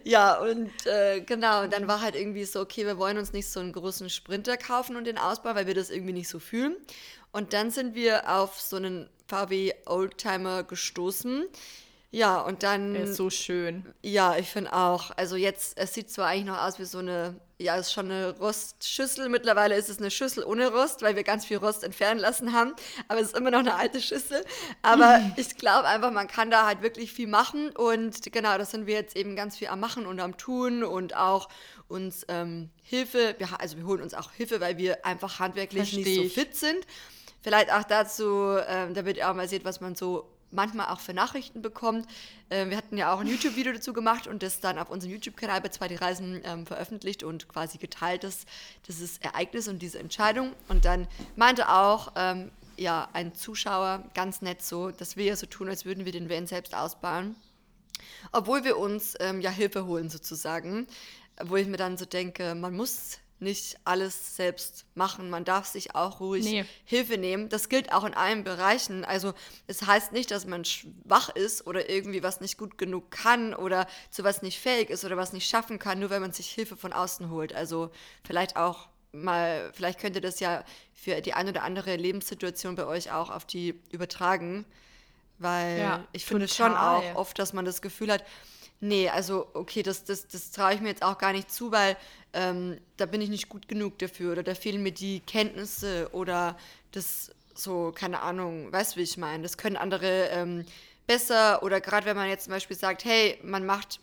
Ja, 0.04 0.38
und 0.38 0.70
äh, 0.86 1.22
genau, 1.22 1.62
und 1.62 1.72
dann 1.72 1.88
war 1.88 2.02
halt 2.02 2.14
irgendwie 2.14 2.44
so, 2.44 2.60
okay, 2.60 2.84
wir 2.84 2.98
wollen 2.98 3.16
uns 3.16 3.32
nicht 3.32 3.48
so 3.48 3.60
einen 3.60 3.72
großen 3.72 4.10
Sprinter 4.10 4.58
kaufen 4.58 4.96
und 4.96 5.06
den 5.06 5.16
ausbauen, 5.16 5.56
weil 5.56 5.66
wir 5.66 5.74
das 5.74 5.88
irgendwie 5.90 6.12
nicht 6.12 6.28
so 6.28 6.38
fühlen. 6.38 6.76
Und 7.32 7.54
dann 7.54 7.70
sind 7.70 7.94
wir 7.94 8.28
auf 8.28 8.60
so 8.60 8.76
einen 8.76 9.08
VW 9.26 9.72
Oldtimer 9.86 10.64
gestoßen. 10.64 11.46
Ja, 12.14 12.42
und 12.42 12.62
dann. 12.62 12.94
Er 12.94 13.04
ist 13.04 13.16
so 13.16 13.30
schön. 13.30 13.86
Ja, 14.02 14.36
ich 14.36 14.48
finde 14.50 14.74
auch. 14.74 15.10
Also 15.16 15.36
jetzt, 15.36 15.78
es 15.78 15.94
sieht 15.94 16.10
zwar 16.10 16.28
eigentlich 16.28 16.44
noch 16.44 16.62
aus 16.62 16.78
wie 16.78 16.84
so 16.84 16.98
eine, 16.98 17.40
ja, 17.58 17.74
es 17.76 17.86
ist 17.86 17.94
schon 17.94 18.10
eine 18.10 18.36
Rostschüssel. 18.38 19.30
Mittlerweile 19.30 19.76
ist 19.76 19.88
es 19.88 19.98
eine 19.98 20.10
Schüssel 20.10 20.44
ohne 20.44 20.70
Rost, 20.70 21.00
weil 21.00 21.16
wir 21.16 21.24
ganz 21.24 21.46
viel 21.46 21.56
Rost 21.56 21.82
entfernen 21.82 22.20
lassen 22.20 22.52
haben. 22.52 22.74
Aber 23.08 23.18
es 23.18 23.28
ist 23.28 23.36
immer 23.36 23.50
noch 23.50 23.60
eine 23.60 23.74
alte 23.74 24.02
Schüssel. 24.02 24.44
Aber 24.82 25.22
ich 25.36 25.56
glaube 25.56 25.88
einfach, 25.88 26.12
man 26.12 26.28
kann 26.28 26.50
da 26.50 26.66
halt 26.66 26.82
wirklich 26.82 27.14
viel 27.14 27.28
machen. 27.28 27.70
Und 27.70 28.30
genau, 28.30 28.58
das 28.58 28.72
sind 28.72 28.86
wir 28.86 28.94
jetzt 28.94 29.16
eben 29.16 29.34
ganz 29.34 29.56
viel 29.56 29.68
am 29.68 29.80
Machen 29.80 30.04
und 30.04 30.20
am 30.20 30.36
Tun 30.36 30.84
und 30.84 31.16
auch 31.16 31.48
uns 31.88 32.26
ähm, 32.28 32.68
Hilfe, 32.82 33.36
wir, 33.38 33.58
also 33.58 33.78
wir 33.78 33.86
holen 33.86 34.02
uns 34.02 34.12
auch 34.12 34.32
Hilfe, 34.32 34.60
weil 34.60 34.76
wir 34.76 35.06
einfach 35.06 35.38
handwerklich 35.38 35.90
Versteh 35.90 36.18
nicht 36.20 36.34
so 36.34 36.40
fit 36.40 36.56
sind. 36.56 36.86
Vielleicht 37.42 37.72
auch 37.72 37.84
dazu, 37.84 38.56
ähm, 38.66 38.94
damit 38.94 39.16
ihr 39.16 39.30
auch 39.30 39.34
mal 39.34 39.48
seht, 39.48 39.64
was 39.64 39.80
man 39.80 39.94
so 39.94 40.28
manchmal 40.52 40.88
auch 40.88 41.00
für 41.00 41.14
Nachrichten 41.14 41.62
bekommt. 41.62 42.06
Ähm, 42.50 42.70
wir 42.70 42.76
hatten 42.76 42.96
ja 42.96 43.12
auch 43.12 43.20
ein 43.20 43.26
YouTube-Video 43.26 43.72
dazu 43.72 43.92
gemacht 43.92 44.26
und 44.26 44.42
das 44.42 44.60
dann 44.60 44.78
auf 44.78 44.90
unserem 44.90 45.12
YouTube-Kanal 45.12 45.60
bei 45.60 45.68
Zwei 45.70 45.88
die 45.88 45.96
Reisen 45.96 46.40
ähm, 46.44 46.66
veröffentlicht 46.66 47.22
und 47.22 47.48
quasi 47.48 47.78
geteilt, 47.78 48.24
das, 48.24 48.46
dieses 48.86 49.18
Ereignis 49.18 49.68
und 49.68 49.80
diese 49.80 49.98
Entscheidung. 49.98 50.52
Und 50.68 50.84
dann 50.84 51.08
meinte 51.36 51.68
auch 51.68 52.12
ähm, 52.16 52.50
ja, 52.76 53.08
ein 53.12 53.34
Zuschauer 53.34 54.04
ganz 54.14 54.42
nett 54.42 54.62
so, 54.62 54.90
dass 54.90 55.16
wir 55.16 55.24
ja 55.24 55.36
so 55.36 55.46
tun, 55.46 55.68
als 55.68 55.84
würden 55.84 56.04
wir 56.04 56.12
den 56.12 56.28
Van 56.28 56.46
selbst 56.46 56.74
ausbauen. 56.74 57.34
Obwohl 58.30 58.64
wir 58.64 58.78
uns 58.78 59.14
ähm, 59.20 59.40
ja 59.40 59.50
Hilfe 59.50 59.86
holen 59.86 60.10
sozusagen. 60.10 60.86
Wo 61.42 61.56
ich 61.56 61.66
mir 61.66 61.78
dann 61.78 61.96
so 61.96 62.04
denke, 62.04 62.54
man 62.54 62.76
muss 62.76 63.18
nicht 63.42 63.78
alles 63.84 64.36
selbst 64.36 64.86
machen. 64.94 65.28
Man 65.28 65.44
darf 65.44 65.66
sich 65.66 65.94
auch 65.94 66.20
ruhig 66.20 66.44
nee. 66.44 66.64
Hilfe 66.84 67.18
nehmen. 67.18 67.48
Das 67.48 67.68
gilt 67.68 67.92
auch 67.92 68.04
in 68.04 68.14
allen 68.14 68.44
Bereichen. 68.44 69.04
Also 69.04 69.34
es 69.66 69.82
heißt 69.82 70.12
nicht, 70.12 70.30
dass 70.30 70.46
man 70.46 70.64
schwach 70.64 71.28
ist 71.28 71.66
oder 71.66 71.90
irgendwie 71.90 72.22
was 72.22 72.40
nicht 72.40 72.56
gut 72.56 72.78
genug 72.78 73.10
kann 73.10 73.54
oder 73.54 73.86
zu 74.10 74.24
was 74.24 74.42
nicht 74.42 74.58
fähig 74.58 74.88
ist 74.88 75.04
oder 75.04 75.16
was 75.16 75.32
nicht 75.32 75.48
schaffen 75.48 75.78
kann, 75.78 75.98
nur 75.98 76.10
weil 76.10 76.20
man 76.20 76.32
sich 76.32 76.48
Hilfe 76.48 76.76
von 76.76 76.92
außen 76.92 77.30
holt. 77.30 77.52
Also 77.54 77.90
vielleicht 78.24 78.56
auch 78.56 78.88
mal, 79.12 79.70
vielleicht 79.74 80.00
könnt 80.00 80.16
ihr 80.16 80.22
das 80.22 80.40
ja 80.40 80.64
für 80.94 81.20
die 81.20 81.34
eine 81.34 81.50
oder 81.50 81.64
andere 81.64 81.96
Lebenssituation 81.96 82.76
bei 82.76 82.86
euch 82.86 83.12
auch 83.12 83.30
auf 83.30 83.44
die 83.44 83.80
übertragen. 83.90 84.64
Weil 85.38 85.78
ja, 85.78 86.04
ich 86.12 86.24
finde 86.24 86.46
schon 86.46 86.74
auch 86.74 87.16
oft, 87.16 87.38
dass 87.38 87.52
man 87.52 87.64
das 87.64 87.82
Gefühl 87.82 88.12
hat, 88.12 88.24
nee, 88.82 89.08
also 89.08 89.46
okay, 89.54 89.82
das, 89.82 90.04
das, 90.04 90.26
das 90.26 90.50
traue 90.50 90.74
ich 90.74 90.80
mir 90.80 90.88
jetzt 90.88 91.02
auch 91.02 91.16
gar 91.16 91.32
nicht 91.32 91.50
zu, 91.50 91.72
weil 91.72 91.96
ähm, 92.32 92.78
da 92.96 93.06
bin 93.06 93.20
ich 93.20 93.30
nicht 93.30 93.48
gut 93.48 93.68
genug 93.68 93.98
dafür 93.98 94.32
oder 94.32 94.42
da 94.42 94.54
fehlen 94.54 94.82
mir 94.82 94.92
die 94.92 95.20
Kenntnisse 95.20 96.08
oder 96.12 96.58
das 96.90 97.30
so, 97.54 97.92
keine 97.94 98.20
Ahnung, 98.20 98.72
weißt 98.72 98.94
du, 98.94 98.98
wie 98.98 99.04
ich 99.04 99.16
meine? 99.16 99.42
Das 99.42 99.56
können 99.56 99.76
andere 99.76 100.28
ähm, 100.30 100.64
besser 101.06 101.62
oder 101.62 101.80
gerade 101.80 102.06
wenn 102.06 102.16
man 102.16 102.28
jetzt 102.28 102.44
zum 102.44 102.52
Beispiel 102.52 102.76
sagt, 102.76 103.04
hey, 103.04 103.38
man 103.42 103.64
macht 103.64 104.00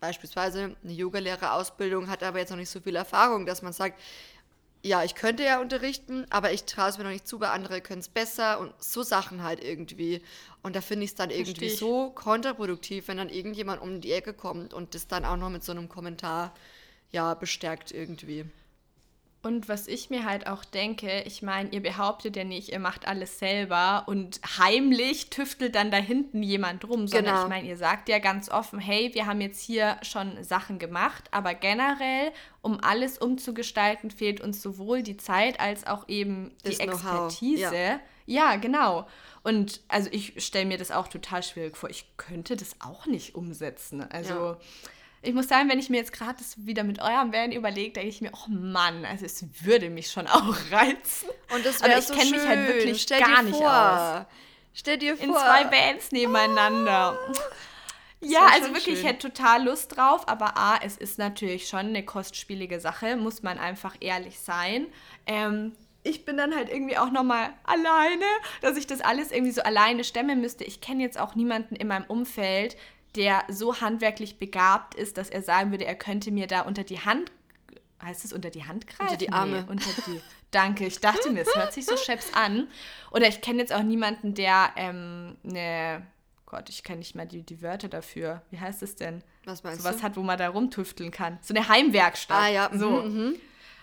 beispielsweise 0.00 0.76
eine 0.82 0.92
Yogalehrerausbildung, 0.92 2.08
hat 2.08 2.22
aber 2.22 2.38
jetzt 2.38 2.50
noch 2.50 2.56
nicht 2.56 2.70
so 2.70 2.80
viel 2.80 2.96
Erfahrung, 2.96 3.46
dass 3.46 3.62
man 3.62 3.72
sagt, 3.72 3.98
ja, 4.88 5.04
ich 5.04 5.14
könnte 5.14 5.44
ja 5.44 5.60
unterrichten, 5.60 6.26
aber 6.30 6.52
ich 6.52 6.64
traue 6.64 6.88
es 6.88 6.98
mir 6.98 7.04
noch 7.04 7.10
nicht 7.10 7.28
zu, 7.28 7.38
weil 7.40 7.50
andere 7.50 7.80
können 7.80 8.00
es 8.00 8.08
besser 8.08 8.58
und 8.58 8.72
so 8.78 9.02
Sachen 9.02 9.42
halt 9.42 9.62
irgendwie. 9.62 10.22
Und 10.62 10.74
da 10.74 10.80
finde 10.80 11.04
ich 11.04 11.10
es 11.10 11.14
dann 11.14 11.30
irgendwie 11.30 11.68
so 11.68 12.10
kontraproduktiv, 12.10 13.08
wenn 13.08 13.18
dann 13.18 13.28
irgendjemand 13.28 13.82
um 13.82 14.00
die 14.00 14.12
Ecke 14.12 14.32
kommt 14.32 14.74
und 14.74 14.94
das 14.94 15.06
dann 15.06 15.24
auch 15.24 15.36
noch 15.36 15.50
mit 15.50 15.62
so 15.62 15.72
einem 15.72 15.88
Kommentar 15.88 16.54
ja 17.12 17.34
bestärkt 17.34 17.92
irgendwie. 17.92 18.46
Und 19.40 19.68
was 19.68 19.86
ich 19.86 20.10
mir 20.10 20.24
halt 20.24 20.48
auch 20.48 20.64
denke, 20.64 21.22
ich 21.22 21.42
meine, 21.42 21.70
ihr 21.70 21.80
behauptet 21.80 22.34
ja 22.34 22.42
nicht, 22.42 22.70
ihr 22.70 22.80
macht 22.80 23.06
alles 23.06 23.38
selber 23.38 24.02
und 24.06 24.40
heimlich 24.58 25.30
tüftelt 25.30 25.76
dann 25.76 25.92
da 25.92 25.98
hinten 25.98 26.42
jemand 26.42 26.88
rum, 26.88 27.06
sondern 27.06 27.34
genau. 27.34 27.42
ich 27.44 27.48
meine, 27.48 27.68
ihr 27.68 27.76
sagt 27.76 28.08
ja 28.08 28.18
ganz 28.18 28.50
offen, 28.50 28.80
hey, 28.80 29.14
wir 29.14 29.26
haben 29.26 29.40
jetzt 29.40 29.60
hier 29.60 29.96
schon 30.02 30.42
Sachen 30.42 30.80
gemacht, 30.80 31.28
aber 31.30 31.54
generell, 31.54 32.32
um 32.62 32.80
alles 32.82 33.16
umzugestalten, 33.16 34.10
fehlt 34.10 34.40
uns 34.40 34.60
sowohl 34.60 35.04
die 35.04 35.16
Zeit 35.16 35.60
als 35.60 35.86
auch 35.86 36.08
eben 36.08 36.50
die 36.64 36.70
das 36.70 36.80
Expertise. 36.80 37.76
Ja. 37.76 38.00
ja, 38.26 38.56
genau. 38.56 39.06
Und 39.44 39.82
also 39.86 40.10
ich 40.10 40.44
stelle 40.44 40.66
mir 40.66 40.78
das 40.78 40.90
auch 40.90 41.06
total 41.06 41.44
schwierig 41.44 41.76
vor. 41.76 41.90
Ich 41.90 42.06
könnte 42.16 42.56
das 42.56 42.74
auch 42.80 43.06
nicht 43.06 43.36
umsetzen. 43.36 44.02
Also. 44.10 44.34
Ja 44.34 44.58
ich 45.22 45.34
muss 45.34 45.48
sagen, 45.48 45.68
wenn 45.68 45.78
ich 45.78 45.90
mir 45.90 45.96
jetzt 45.96 46.12
gerade 46.12 46.38
das 46.38 46.66
wieder 46.66 46.84
mit 46.84 47.00
eurem 47.00 47.32
Van 47.32 47.52
überlege, 47.52 47.92
denke 47.92 48.08
ich 48.08 48.20
mir, 48.20 48.30
oh 48.32 48.50
Mann, 48.50 49.04
also 49.04 49.24
es 49.24 49.44
würde 49.64 49.90
mich 49.90 50.10
schon 50.10 50.26
auch 50.28 50.56
reizen. 50.70 51.28
Und 51.54 51.64
das 51.64 51.82
wäre 51.82 52.00
so 52.00 52.14
kenne 52.14 52.30
mich 52.30 52.46
halt 52.46 52.68
wirklich 52.68 53.02
Stell 53.02 53.20
gar 53.20 53.42
nicht 53.42 53.54
aus. 53.54 54.26
Stell 54.74 54.98
dir 54.98 55.16
vor. 55.16 55.26
In 55.26 55.32
zwei 55.32 55.64
Bands 55.64 56.12
nebeneinander. 56.12 57.18
Oh. 58.20 58.26
Ja, 58.26 58.48
also 58.52 58.74
wirklich, 58.74 58.84
schön. 58.84 58.94
ich 58.94 59.04
hätte 59.04 59.30
total 59.30 59.64
Lust 59.64 59.96
drauf, 59.96 60.26
aber 60.26 60.56
A, 60.56 60.80
es 60.82 60.96
ist 60.96 61.18
natürlich 61.18 61.68
schon 61.68 61.86
eine 61.86 62.04
kostspielige 62.04 62.80
Sache, 62.80 63.16
muss 63.16 63.44
man 63.44 63.58
einfach 63.58 63.94
ehrlich 64.00 64.40
sein. 64.40 64.88
Ähm, 65.24 65.72
ich 66.02 66.24
bin 66.24 66.36
dann 66.36 66.54
halt 66.54 66.68
irgendwie 66.68 66.98
auch 66.98 67.10
nochmal 67.10 67.50
alleine, 67.64 68.24
dass 68.60 68.76
ich 68.76 68.86
das 68.86 69.00
alles 69.00 69.30
irgendwie 69.30 69.52
so 69.52 69.62
alleine 69.62 70.02
stemmen 70.02 70.40
müsste. 70.40 70.64
Ich 70.64 70.80
kenne 70.80 71.02
jetzt 71.02 71.18
auch 71.18 71.34
niemanden 71.34 71.76
in 71.76 71.86
meinem 71.86 72.06
Umfeld, 72.06 72.76
der 73.16 73.44
so 73.48 73.80
handwerklich 73.80 74.38
begabt 74.38 74.94
ist, 74.94 75.18
dass 75.18 75.30
er 75.30 75.42
sagen 75.42 75.70
würde, 75.70 75.84
er 75.84 75.94
könnte 75.94 76.30
mir 76.30 76.46
da 76.46 76.62
unter 76.62 76.84
die 76.84 77.00
Hand, 77.00 77.30
heißt 78.02 78.24
es 78.24 78.32
unter 78.32 78.50
die 78.50 78.64
Hand 78.64 78.86
greifen? 78.86 79.02
Unter 79.02 79.16
die 79.16 79.32
Arme. 79.32 79.62
Nee, 79.62 79.70
unter 79.70 79.90
die, 80.06 80.20
danke, 80.50 80.86
ich 80.86 81.00
dachte 81.00 81.30
mir, 81.30 81.42
es 81.42 81.54
hört 81.54 81.72
sich 81.72 81.86
so 81.86 81.96
scheps 81.96 82.32
an. 82.34 82.68
Oder 83.10 83.28
ich 83.28 83.40
kenne 83.40 83.60
jetzt 83.60 83.72
auch 83.72 83.82
niemanden, 83.82 84.34
der 84.34 84.70
ähm, 84.76 85.36
eine, 85.44 86.06
Gott, 86.46 86.68
ich 86.68 86.82
kenne 86.82 86.98
nicht 86.98 87.14
mal 87.14 87.26
die, 87.26 87.42
die 87.42 87.62
Wörter 87.62 87.88
dafür. 87.88 88.42
Wie 88.50 88.60
heißt 88.60 88.82
es 88.82 88.96
denn? 88.96 89.22
Was 89.44 89.62
meinst 89.62 89.82
so 89.82 89.88
was 89.88 89.98
du? 89.98 90.02
hat, 90.02 90.16
wo 90.16 90.22
man 90.22 90.38
da 90.38 90.48
rumtüfteln 90.48 91.10
kann. 91.10 91.38
So 91.42 91.54
eine 91.54 91.68
Heimwerkstatt. 91.68 92.36
Ah 92.36 92.48
ja, 92.48 92.70
so. 92.72 92.90
Mhm, 92.90 93.14
mhm. 93.14 93.34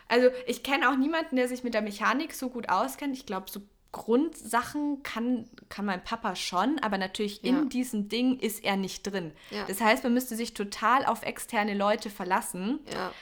Also 0.08 0.30
ich 0.46 0.64
kenne 0.64 0.90
auch 0.90 0.96
niemanden, 0.96 1.36
der 1.36 1.48
sich 1.48 1.64
mit 1.64 1.74
der 1.74 1.82
Mechanik 1.82 2.34
so 2.34 2.50
gut 2.50 2.70
auskennt. 2.70 3.16
Ich 3.18 3.26
glaube, 3.26 3.50
so 3.50 3.62
Grundsachen 3.96 5.04
kann, 5.04 5.50
kann 5.70 5.86
mein 5.86 6.04
Papa 6.04 6.36
schon, 6.36 6.80
aber 6.80 6.98
natürlich 6.98 7.42
ja. 7.44 7.50
in 7.50 7.70
diesem 7.70 8.10
Ding 8.10 8.38
ist 8.38 8.62
er 8.62 8.76
nicht 8.76 9.04
drin. 9.04 9.32
Ja. 9.52 9.64
Das 9.70 9.80
heißt, 9.80 10.04
man 10.04 10.14
müsste 10.14 10.36
sich 10.36 10.54
total 10.54 11.06
auf 11.06 11.24
externe 11.24 11.74
Leute 11.74 12.10
verlassen. 12.10 12.80
Ja. 12.94 13.14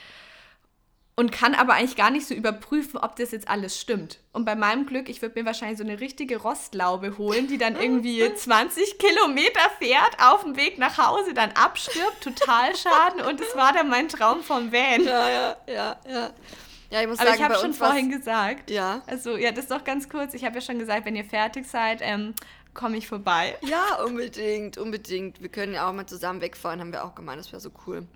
Und 1.16 1.30
kann 1.30 1.54
aber 1.54 1.74
eigentlich 1.74 1.94
gar 1.94 2.10
nicht 2.10 2.26
so 2.26 2.34
überprüfen, 2.34 2.98
ob 2.98 3.14
das 3.14 3.30
jetzt 3.30 3.46
alles 3.46 3.80
stimmt. 3.80 4.18
Und 4.32 4.44
bei 4.44 4.56
meinem 4.56 4.84
Glück, 4.84 5.08
ich 5.08 5.22
würde 5.22 5.38
mir 5.38 5.46
wahrscheinlich 5.46 5.78
so 5.78 5.84
eine 5.84 6.00
richtige 6.00 6.38
Rostlaube 6.38 7.18
holen, 7.18 7.46
die 7.46 7.56
dann 7.56 7.76
irgendwie 7.76 8.34
20 8.34 8.98
Kilometer 8.98 9.70
fährt, 9.78 10.16
auf 10.20 10.42
dem 10.42 10.56
Weg 10.56 10.76
nach 10.78 10.98
Hause 10.98 11.32
dann 11.32 11.52
abstirbt, 11.52 12.20
total 12.20 12.74
schaden. 12.74 13.20
Und 13.20 13.40
es 13.40 13.54
war 13.54 13.72
dann 13.72 13.88
mein 13.90 14.08
Traum 14.08 14.42
vom 14.42 14.72
Van. 14.72 15.04
Ja, 15.04 15.30
ja, 15.30 15.56
ja, 15.68 15.96
ja. 16.08 16.30
Ja, 16.94 17.00
ich 17.00 17.08
muss 17.08 17.18
Aber 17.18 17.30
sagen, 17.30 17.42
ich 17.42 17.44
habe 17.44 17.54
schon 17.56 17.74
vorhin 17.74 18.08
gesagt. 18.08 18.70
Ja. 18.70 19.02
Also, 19.08 19.36
ja, 19.36 19.50
das 19.50 19.64
ist 19.64 19.70
doch 19.72 19.82
ganz 19.82 20.08
kurz. 20.08 20.32
Ich 20.32 20.44
habe 20.44 20.54
ja 20.54 20.60
schon 20.60 20.78
gesagt, 20.78 21.04
wenn 21.06 21.16
ihr 21.16 21.24
fertig 21.24 21.66
seid, 21.66 21.98
ähm, 22.02 22.34
komme 22.72 22.96
ich 22.96 23.08
vorbei. 23.08 23.58
Ja, 23.62 24.00
unbedingt, 24.04 24.78
unbedingt. 24.78 25.42
Wir 25.42 25.48
können 25.48 25.74
ja 25.74 25.88
auch 25.88 25.92
mal 25.92 26.06
zusammen 26.06 26.40
wegfahren, 26.40 26.78
haben 26.78 26.92
wir 26.92 27.04
auch 27.04 27.16
gemeint, 27.16 27.40
das 27.40 27.50
wäre 27.50 27.58
so 27.58 27.72
cool. 27.88 28.06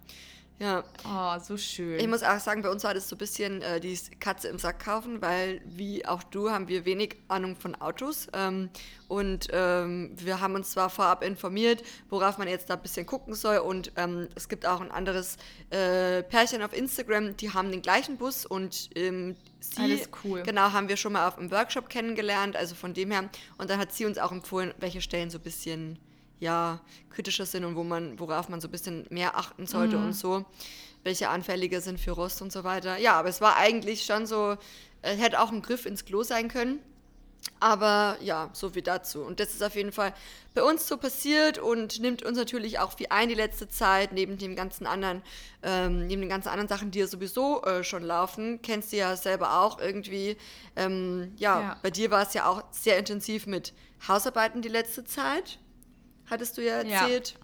Ja. 0.59 0.83
Oh, 1.05 1.39
so 1.41 1.57
schön. 1.57 2.01
Ich 2.01 2.09
muss 2.09 2.25
auch 2.25 2.41
sagen, 2.41 2.63
bei 2.63 2.71
uns 2.71 2.83
war 2.83 2.93
das 2.93 3.09
so 3.09 3.15
ein 3.15 3.19
bisschen 3.19 3.63
äh, 3.63 3.79
die 3.79 3.97
Katze 4.19 4.49
im 4.49 4.59
Sack 4.59 4.85
kaufen, 4.85 5.23
weil 5.23 5.61
wie 5.65 6.05
auch 6.05 6.23
du 6.25 6.51
haben 6.51 6.67
wir 6.67 6.85
wenig 6.85 7.17
Ahnung 7.29 7.55
von 7.55 7.77
Autos. 7.77 8.27
Ähm, 8.33 8.69
und 9.07 9.49
ähm, 9.53 10.11
wir 10.17 10.41
haben 10.41 10.57
uns 10.57 10.73
zwar 10.73 10.91
vorab 10.91 11.23
informiert, 11.23 11.85
worauf 12.11 12.39
man 12.39 12.49
jetzt 12.49 12.69
da 12.71 12.75
ein 12.75 12.83
bisschen 12.83 13.07
gucken 13.07 13.35
soll. 13.35 13.59
Und 13.59 13.93
ähm, 13.97 14.29
es 14.35 14.49
gibt 14.49 14.67
auch 14.67 14.81
ein 14.81 14.91
anderes 14.91 15.37
äh, 15.71 16.25
Pärchen 16.25 16.63
auf 16.63 16.77
Instagram, 16.77 17.37
die 17.37 17.53
haben 17.53 17.71
den 17.71 17.83
gleichen 17.83 18.17
Bus 18.17 18.45
und 18.45 18.91
ähm, 18.97 19.37
sie, 19.61 19.83
Alles 19.83 20.09
cool. 20.25 20.43
genau, 20.43 20.73
haben 20.73 20.89
wir 20.89 20.97
schon 20.97 21.13
mal 21.13 21.29
auf 21.29 21.39
einem 21.39 21.53
Workshop 21.53 21.89
kennengelernt. 21.89 22.57
Also 22.57 22.75
von 22.75 22.95
dem 22.95 23.13
her. 23.13 23.31
Und 23.59 23.71
dann 23.71 23.79
hat 23.79 23.93
sie 23.93 24.07
uns 24.07 24.19
auch 24.19 24.33
empfohlen, 24.33 24.75
welche 24.79 25.01
Stellen 25.03 25.31
so 25.31 25.39
ein 25.39 25.43
bisschen 25.45 26.01
ja, 26.41 26.81
kritischer 27.11 27.47
sind 27.47 27.65
und 27.65 27.77
wo 27.77 27.85
man, 27.85 28.19
worauf 28.19 28.49
man 28.49 28.61
so 28.61 28.69
ein 28.69 28.71
bisschen 28.71 29.07
mehr 29.11 29.37
achten 29.37 29.67
sollte 29.67 29.97
mhm. 29.97 30.07
und 30.07 30.13
so, 30.13 30.45
welche 31.05 31.29
anfälliger 31.29 31.81
sind 31.81 32.01
für 32.01 32.13
Rost 32.13 32.43
und 32.43 32.53
so 32.53 32.65
weiter. 32.65 32.97
Ja, 32.99 33.15
aber 33.15 33.29
es 33.29 33.41
war 33.41 33.57
eigentlich 33.57 34.05
schon 34.05 34.27
so, 34.27 34.57
äh, 35.03 35.17
hätte 35.17 35.41
auch 35.41 35.53
ein 35.53 35.63
Griff 35.63 35.87
ins 35.87 36.05
Klo 36.05 36.23
sein 36.23 36.49
können. 36.49 36.81
Aber 37.61 38.17
ja, 38.21 38.51
so 38.53 38.75
wie 38.75 38.83
dazu. 38.83 39.23
Und 39.23 39.41
das 39.41 39.51
ist 39.51 39.63
auf 39.63 39.75
jeden 39.75 39.93
Fall 39.93 40.13
bei 40.55 40.63
uns 40.63 40.87
so 40.89 40.97
passiert 40.97 41.59
und 41.59 42.01
nimmt 42.01 42.23
uns 42.23 42.37
natürlich 42.37 42.79
auch 42.79 42.97
viel 42.97 43.07
ein 43.11 43.29
die 43.29 43.35
letzte 43.35 43.69
Zeit, 43.69 44.13
neben 44.13 44.39
dem 44.39 44.57
ganzen 44.57 44.87
anderen, 44.87 45.23
ähm, 45.63 46.07
neben 46.09 46.21
den 46.21 46.29
ganzen 46.29 46.49
anderen 46.49 46.69
Sachen, 46.69 46.91
die 46.91 46.99
ja 46.99 47.07
sowieso 47.07 47.63
äh, 47.63 47.85
schon 47.85 48.03
laufen. 48.03 48.61
Kennst 48.63 48.93
du 48.93 48.97
ja 48.97 49.17
selber 49.17 49.61
auch 49.61 49.81
irgendwie. 49.81 50.37
Ähm, 50.77 51.33
ja, 51.37 51.61
ja, 51.61 51.77
bei 51.83 51.91
dir 51.91 52.11
war 52.11 52.23
es 52.23 52.35
ja 52.35 52.47
auch 52.47 52.63
sehr 52.71 52.99
intensiv 52.99 53.47
mit 53.47 53.73
Hausarbeiten 54.07 54.61
die 54.61 54.69
letzte 54.69 55.05
Zeit 55.05 55.59
hattest 56.31 56.57
du 56.59 56.65
ja 56.65 56.83
erzählt. 56.83 57.31
Ja. 57.31 57.41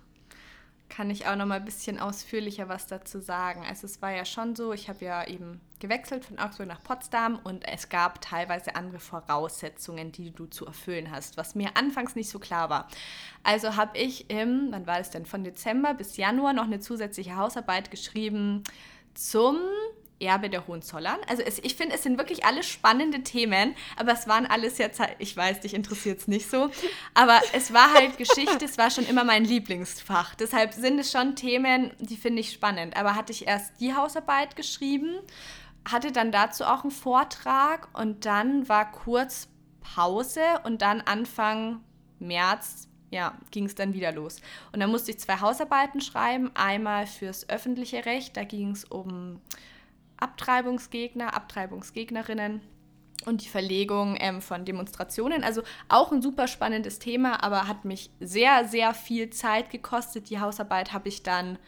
kann 0.89 1.11
ich 1.11 1.27
auch 1.27 1.35
noch 1.35 1.47
mal 1.47 1.57
ein 1.57 1.65
bisschen 1.65 1.99
ausführlicher 1.99 2.69
was 2.69 2.87
dazu 2.87 3.21
sagen. 3.21 3.65
Also 3.69 3.87
es 3.87 4.01
war 4.01 4.13
ja 4.13 4.25
schon 4.25 4.55
so, 4.55 4.73
ich 4.73 4.89
habe 4.89 5.05
ja 5.05 5.27
eben 5.27 5.61
gewechselt 5.81 6.25
von 6.25 6.39
Augsburg 6.39 6.69
nach 6.69 6.83
Potsdam 6.83 7.39
und 7.43 7.67
es 7.67 7.89
gab 7.89 8.21
teilweise 8.21 8.77
andere 8.77 9.01
Voraussetzungen, 9.01 10.13
die 10.13 10.31
du 10.31 10.47
zu 10.47 10.67
erfüllen 10.67 11.11
hast, 11.11 11.37
was 11.37 11.55
mir 11.55 11.77
anfangs 11.77 12.15
nicht 12.15 12.31
so 12.31 12.39
klar 12.39 12.71
war. 12.71 12.89
Also 13.43 13.77
habe 13.77 13.99
ich 13.99 14.31
im, 14.31 14.69
wann 14.71 14.87
war 14.87 14.99
das 14.99 15.11
denn, 15.11 15.27
von 15.27 15.43
Dezember 15.45 15.95
bis 15.95 16.17
Januar 16.17 16.53
noch 16.53 16.65
eine 16.65 16.81
zusätzliche 16.81 17.37
Hausarbeit 17.37 17.91
geschrieben 17.91 18.63
zum 19.15 19.59
Erbe 20.25 20.51
der 20.51 20.67
Hohenzollern. 20.67 21.19
Also 21.29 21.43
es, 21.43 21.59
ich 21.59 21.75
finde, 21.75 21.95
es 21.95 22.03
sind 22.03 22.19
wirklich 22.19 22.45
alle 22.45 22.63
spannende 22.63 23.23
Themen, 23.23 23.75
aber 23.97 24.13
es 24.13 24.27
waren 24.29 24.47
alles 24.47 24.79
jetzt, 24.79 25.01
ich 25.19 25.37
weiß, 25.37 25.61
dich 25.61 25.75
interessiert 25.75 26.21
es 26.21 26.29
nicht 26.29 26.51
so, 26.51 26.71
aber 27.15 27.41
es 27.53 27.73
war 27.73 27.93
halt 27.93 28.19
Geschichte, 28.19 28.65
es 28.65 28.79
war 28.79 28.91
schon 28.91 29.07
immer 29.07 29.25
mein 29.25 29.45
Lieblingsfach. 29.45 30.35
Deshalb 30.35 30.73
sind 30.73 30.99
es 30.99 31.11
schon 31.11 31.37
Themen, 31.37 31.93
die 31.99 32.17
finde 32.17 32.41
ich 32.41 32.53
spannend. 32.53 32.97
Aber 32.97 33.15
hatte 33.15 33.33
ich 33.33 33.47
erst 33.47 33.81
die 33.81 33.95
Hausarbeit 33.95 34.57
geschrieben, 34.57 35.19
hatte 35.89 36.13
dann 36.13 36.33
dazu 36.33 36.65
auch 36.65 36.83
einen 36.83 36.91
Vortrag 36.91 37.89
und 37.93 38.25
dann 38.25 38.69
war 38.69 38.91
kurz 38.91 39.49
Pause 39.81 40.41
und 40.65 40.81
dann 40.83 41.01
Anfang 41.03 41.81
März 42.19 42.89
ja, 43.15 43.39
ging 43.53 43.65
es 43.65 43.77
dann 43.77 43.95
wieder 43.95 44.13
los. 44.13 44.41
Und 44.73 44.81
dann 44.81 44.91
musste 44.91 45.13
ich 45.13 45.21
zwei 45.21 45.41
Hausarbeiten 45.41 46.01
schreiben. 46.01 46.51
Einmal 46.55 47.07
fürs 47.07 47.49
öffentliche 47.49 48.05
Recht, 48.05 48.37
da 48.37 48.43
ging 48.43 48.73
es 48.73 48.85
um 48.85 49.41
Abtreibungsgegner, 50.17 51.35
Abtreibungsgegnerinnen 51.35 52.61
und 53.27 53.45
die 53.45 53.49
Verlegung 53.49 54.17
ähm, 54.21 54.41
von 54.41 54.65
Demonstrationen. 54.65 55.45
Also 55.45 55.63
auch 55.89 56.13
ein 56.13 56.23
super 56.23 56.47
spannendes 56.47 56.99
Thema, 56.99 57.43
aber 57.43 57.69
hat 57.69 57.85
mich 57.85 58.11
sehr, 58.21 58.67
sehr 58.67 58.95
viel 58.95 59.31
Zeit 59.31 59.71
gekostet. 59.71 60.31
Die 60.31 60.41
Hausarbeit 60.41 60.93
habe 60.93 61.09
ich 61.09 61.23
dann 61.23 61.59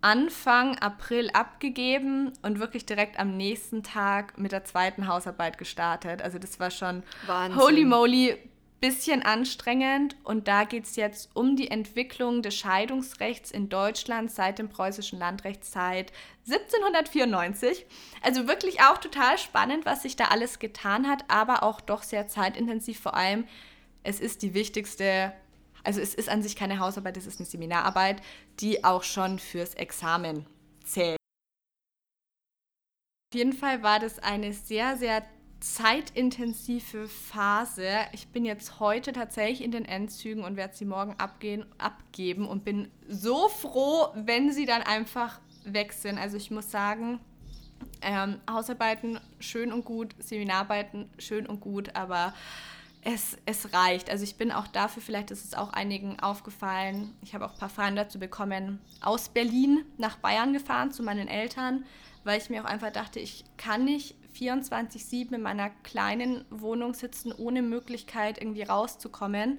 Anfang 0.00 0.78
April 0.78 1.30
abgegeben 1.30 2.32
und 2.42 2.60
wirklich 2.60 2.86
direkt 2.86 3.18
am 3.18 3.36
nächsten 3.36 3.82
Tag 3.82 4.38
mit 4.38 4.52
der 4.52 4.64
zweiten 4.64 5.08
Hausarbeit 5.08 5.58
gestartet. 5.58 6.22
Also 6.22 6.38
das 6.38 6.60
war 6.60 6.70
schon 6.70 7.02
Wahnsinn. 7.26 7.60
holy 7.60 7.84
moly 7.84 8.36
bisschen 8.80 9.22
anstrengend 9.22 10.16
und 10.24 10.48
da 10.48 10.64
geht 10.64 10.84
es 10.84 10.96
jetzt 10.96 11.30
um 11.34 11.56
die 11.56 11.70
Entwicklung 11.70 12.42
des 12.42 12.54
Scheidungsrechts 12.56 13.50
in 13.50 13.68
Deutschland 13.68 14.30
seit 14.30 14.58
dem 14.58 14.68
preußischen 14.68 15.18
Landrechtszeit 15.18 16.12
1794. 16.46 17.86
Also 18.22 18.46
wirklich 18.46 18.82
auch 18.82 18.98
total 18.98 19.38
spannend, 19.38 19.86
was 19.86 20.02
sich 20.02 20.16
da 20.16 20.26
alles 20.26 20.58
getan 20.58 21.08
hat, 21.08 21.24
aber 21.28 21.62
auch 21.62 21.80
doch 21.80 22.02
sehr 22.02 22.28
zeitintensiv. 22.28 23.00
Vor 23.00 23.14
allem, 23.14 23.46
es 24.02 24.20
ist 24.20 24.42
die 24.42 24.52
wichtigste, 24.52 25.32
also 25.82 26.00
es 26.00 26.14
ist 26.14 26.28
an 26.28 26.42
sich 26.42 26.54
keine 26.54 26.78
Hausarbeit, 26.78 27.16
es 27.16 27.26
ist 27.26 27.40
eine 27.40 27.46
Seminararbeit, 27.46 28.20
die 28.60 28.84
auch 28.84 29.02
schon 29.02 29.38
fürs 29.38 29.74
Examen 29.74 30.46
zählt. 30.84 31.16
Auf 33.32 33.38
jeden 33.38 33.54
Fall 33.54 33.82
war 33.82 33.98
das 33.98 34.18
eine 34.18 34.52
sehr, 34.52 34.96
sehr 34.96 35.26
zeitintensive 35.60 37.08
Phase. 37.08 37.88
Ich 38.12 38.28
bin 38.28 38.44
jetzt 38.44 38.78
heute 38.80 39.12
tatsächlich 39.12 39.62
in 39.62 39.70
den 39.70 39.84
Endzügen 39.84 40.44
und 40.44 40.56
werde 40.56 40.74
sie 40.74 40.84
morgen 40.84 41.14
abgehen, 41.18 41.64
abgeben 41.78 42.46
und 42.46 42.64
bin 42.64 42.90
so 43.08 43.48
froh, 43.48 44.08
wenn 44.14 44.52
sie 44.52 44.66
dann 44.66 44.82
einfach 44.82 45.40
weg 45.64 45.92
sind. 45.92 46.18
Also 46.18 46.36
ich 46.36 46.50
muss 46.50 46.70
sagen, 46.70 47.20
ähm, 48.02 48.40
Hausarbeiten 48.50 49.20
schön 49.40 49.72
und 49.72 49.84
gut, 49.84 50.14
Seminararbeiten 50.18 51.08
schön 51.18 51.46
und 51.46 51.60
gut, 51.60 51.94
aber 51.94 52.34
es, 53.02 53.36
es 53.46 53.72
reicht. 53.72 54.10
Also 54.10 54.24
ich 54.24 54.36
bin 54.36 54.50
auch 54.50 54.66
dafür, 54.66 55.02
vielleicht 55.02 55.30
ist 55.30 55.44
es 55.44 55.54
auch 55.54 55.72
einigen 55.72 56.18
aufgefallen, 56.20 57.14
ich 57.22 57.34
habe 57.34 57.46
auch 57.46 57.52
ein 57.52 57.58
paar 57.58 57.68
Fragen 57.68 57.96
dazu 57.96 58.18
bekommen, 58.18 58.80
aus 59.00 59.28
Berlin 59.28 59.84
nach 59.96 60.16
Bayern 60.16 60.52
gefahren 60.52 60.90
zu 60.90 61.02
meinen 61.02 61.28
Eltern, 61.28 61.84
weil 62.24 62.38
ich 62.38 62.50
mir 62.50 62.62
auch 62.62 62.68
einfach 62.68 62.92
dachte, 62.92 63.20
ich 63.20 63.44
kann 63.56 63.84
nicht 63.84 64.16
24-7 64.36 65.34
in 65.34 65.42
meiner 65.42 65.70
kleinen 65.70 66.44
Wohnung 66.50 66.94
sitzen, 66.94 67.32
ohne 67.32 67.62
Möglichkeit 67.62 68.38
irgendwie 68.38 68.62
rauszukommen. 68.62 69.58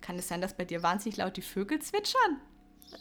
Kann 0.00 0.18
es 0.18 0.28
sein, 0.28 0.40
dass 0.40 0.54
bei 0.54 0.64
dir 0.64 0.82
wahnsinnig 0.82 1.16
laut 1.16 1.36
die 1.36 1.42
Vögel 1.42 1.80
zwitschern? 1.80 2.40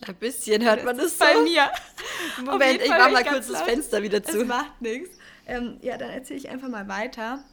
Ein 0.06 0.16
bisschen 0.16 0.64
hört 0.64 0.84
man 0.84 0.98
das, 0.98 1.18
das 1.18 1.28
bei 1.28 1.36
so. 1.36 1.44
mir. 1.44 1.72
Moment, 2.46 2.82
ich 2.82 2.90
mache 2.90 3.12
mal 3.12 3.24
kurz 3.24 3.48
das 3.48 3.62
Fenster 3.62 4.02
wieder 4.02 4.22
zu. 4.24 4.40
Das 4.40 4.48
macht 4.48 4.82
nichts. 4.82 5.18
Ähm, 5.46 5.78
ja, 5.82 5.98
dann 5.98 6.10
erzähle 6.10 6.40
ich 6.40 6.50
einfach 6.50 6.68
mal 6.68 6.88
weiter. 6.88 7.44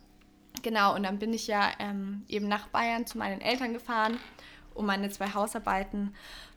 Genau, 0.62 0.94
und 0.94 1.04
dann 1.04 1.18
bin 1.18 1.32
ich 1.32 1.46
ja 1.46 1.70
ähm, 1.78 2.24
eben 2.28 2.48
nach 2.48 2.68
Bayern 2.68 3.06
zu 3.06 3.18
meinen 3.18 3.40
Eltern 3.40 3.72
gefahren, 3.72 4.18
um 4.74 4.87
meine 4.87 5.10
zwei 5.10 5.32
Hausarbeiten 5.32 6.14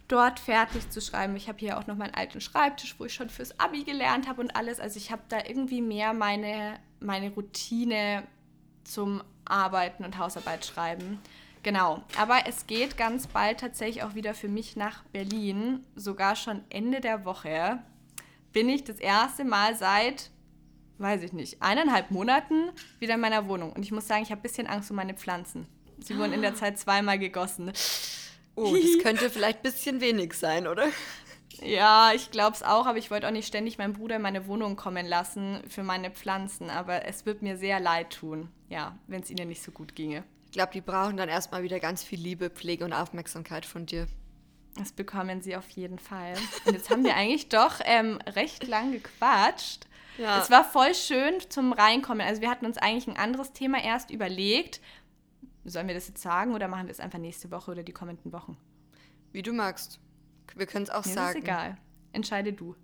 dort 0.08 0.40
fertig 0.40 0.90
zu 0.90 1.02
schreiben. 1.02 1.36
Ich 1.36 1.48
habe 1.48 1.60
hier 1.60 1.78
auch 1.78 1.88
noch 1.88 1.96
meinen 1.96 2.14
alten 2.14 2.42
Schreibtisch, 2.42 2.96
wo 2.98 3.06
ich 3.06 3.14
schon 3.14 3.30
fürs 3.30 3.60
Abi 3.60 3.84
gelernt 3.84 4.28
habe 4.28 4.42
und 4.42 4.56
alles. 4.56 4.80
Also 4.80 4.98
ich 4.98 5.12
habe 5.12 5.24
da 5.30 5.40
irgendwie 5.46 5.82
mehr 5.82 6.14
meine, 6.14 6.80
meine 7.00 7.32
Routine 7.32 8.24
zum 8.84 9.24
Arbeiten 9.46 10.04
und 10.04 10.18
Hausarbeit 10.18 10.66
schreiben. 10.66 11.20
Genau, 11.64 12.02
aber 12.18 12.44
es 12.48 12.68
geht 12.68 12.98
ganz 12.98 13.28
bald 13.28 13.60
tatsächlich 13.60 14.04
auch 14.04 14.16
wieder 14.16 14.34
für 14.34 14.48
mich 14.48 14.76
nach 14.76 15.04
Berlin. 15.06 15.84
Sogar 15.96 16.36
schon 16.36 16.64
Ende 16.70 17.02
der 17.02 17.26
Woche 17.26 17.80
bin 18.54 18.70
ich 18.70 18.84
das 18.84 19.00
erste 19.00 19.44
Mal 19.44 19.76
seit, 19.76 20.32
weiß 20.98 21.24
ich 21.24 21.34
nicht, 21.34 21.62
eineinhalb 21.62 22.12
Monaten 22.12 22.70
wieder 23.00 23.16
in 23.16 23.20
meiner 23.20 23.48
Wohnung. 23.48 23.74
Und 23.74 23.84
ich 23.84 23.92
muss 23.92 24.08
sagen, 24.08 24.24
ich 24.24 24.32
habe 24.32 24.40
ein 24.40 24.44
bisschen 24.44 24.68
Angst 24.68 24.90
um 24.92 24.96
meine 24.96 25.14
Pflanzen. 25.14 25.68
Sie 26.00 26.18
wurden 26.18 26.34
in 26.34 26.42
der 26.42 26.56
Zeit 26.56 26.80
zweimal 26.80 27.20
gegossen. 27.20 27.72
Oh, 28.56 28.74
das 28.76 29.04
könnte 29.04 29.30
vielleicht 29.30 29.60
ein 29.60 29.64
bisschen 29.64 30.02
wenig 30.02 30.34
sein, 30.34 30.68
oder? 30.68 30.88
Ja, 31.62 32.12
ich 32.14 32.32
glaube 32.32 32.56
es 32.56 32.64
auch, 32.64 32.86
aber 32.86 32.98
ich 32.98 33.12
wollte 33.12 33.28
auch 33.28 33.32
nicht 33.32 33.48
ständig 33.48 33.78
meinen 33.78 33.94
Bruder 33.94 34.18
in 34.18 34.22
meine 34.22 34.48
Wohnung 34.48 34.76
kommen 34.76 35.06
lassen 35.06 35.62
für 35.68 35.84
meine 35.84 36.12
Pflanzen. 36.12 36.70
Aber 36.70 37.06
es 37.06 37.26
wird 37.26 37.42
mir 37.42 37.58
sehr 37.58 37.80
leid 37.80 38.12
tun, 38.14 38.50
ja, 38.70 38.98
wenn 39.08 39.22
es 39.22 39.30
ihnen 39.30 39.48
nicht 39.48 39.62
so 39.62 39.72
gut 39.72 39.96
ginge. 39.96 40.24
Ich 40.46 40.52
glaube, 40.52 40.72
die 40.74 40.82
brauchen 40.82 41.18
dann 41.18 41.30
erstmal 41.30 41.64
wieder 41.64 41.80
ganz 41.80 42.04
viel 42.04 42.20
Liebe, 42.20 42.50
Pflege 42.50 42.86
und 42.86 42.94
Aufmerksamkeit 42.94 43.66
von 43.66 43.86
dir. 43.86 44.08
Das 44.78 44.92
bekommen 44.92 45.42
sie 45.42 45.56
auf 45.56 45.70
jeden 45.70 46.00
Fall. 46.00 46.34
Und 46.66 46.74
jetzt 46.74 46.90
haben 46.90 47.04
wir 47.04 47.16
eigentlich 47.16 47.50
doch 47.50 47.80
ähm, 47.84 48.20
recht 48.36 48.68
lang 48.68 48.92
gequatscht. 48.92 49.88
Ja. 50.18 50.42
Es 50.42 50.50
war 50.50 50.64
voll 50.64 50.94
schön 50.96 51.36
zum 51.50 51.74
Reinkommen. 51.74 52.26
Also 52.26 52.42
wir 52.42 52.50
hatten 52.50 52.66
uns 52.66 52.78
eigentlich 52.78 53.08
ein 53.08 53.18
anderes 53.18 53.54
Thema 53.54 53.84
erst 53.84 54.10
überlegt, 54.10 54.82
Sollen 55.70 55.88
wir 55.88 55.96
das 55.96 56.08
jetzt 56.08 56.22
sagen 56.22 56.56
oder 56.56 56.70
machen 56.70 56.88
wir 56.88 56.92
es 56.92 57.02
einfach 57.02 57.20
nächste 57.20 57.52
Woche 57.52 57.72
oder 57.72 57.84
die 57.84 57.92
kommenden 57.92 58.32
Wochen? 58.32 58.58
Wie 59.34 59.42
du 59.42 59.52
magst. 59.52 60.00
Wir 60.56 60.66
können 60.66 60.84
es 60.84 60.90
auch 60.90 61.06
Mir 61.06 61.14
sagen. 61.14 61.40
Ist 61.40 61.44
egal. 61.44 61.78
Entscheide 62.14 62.54
du. 62.54 62.76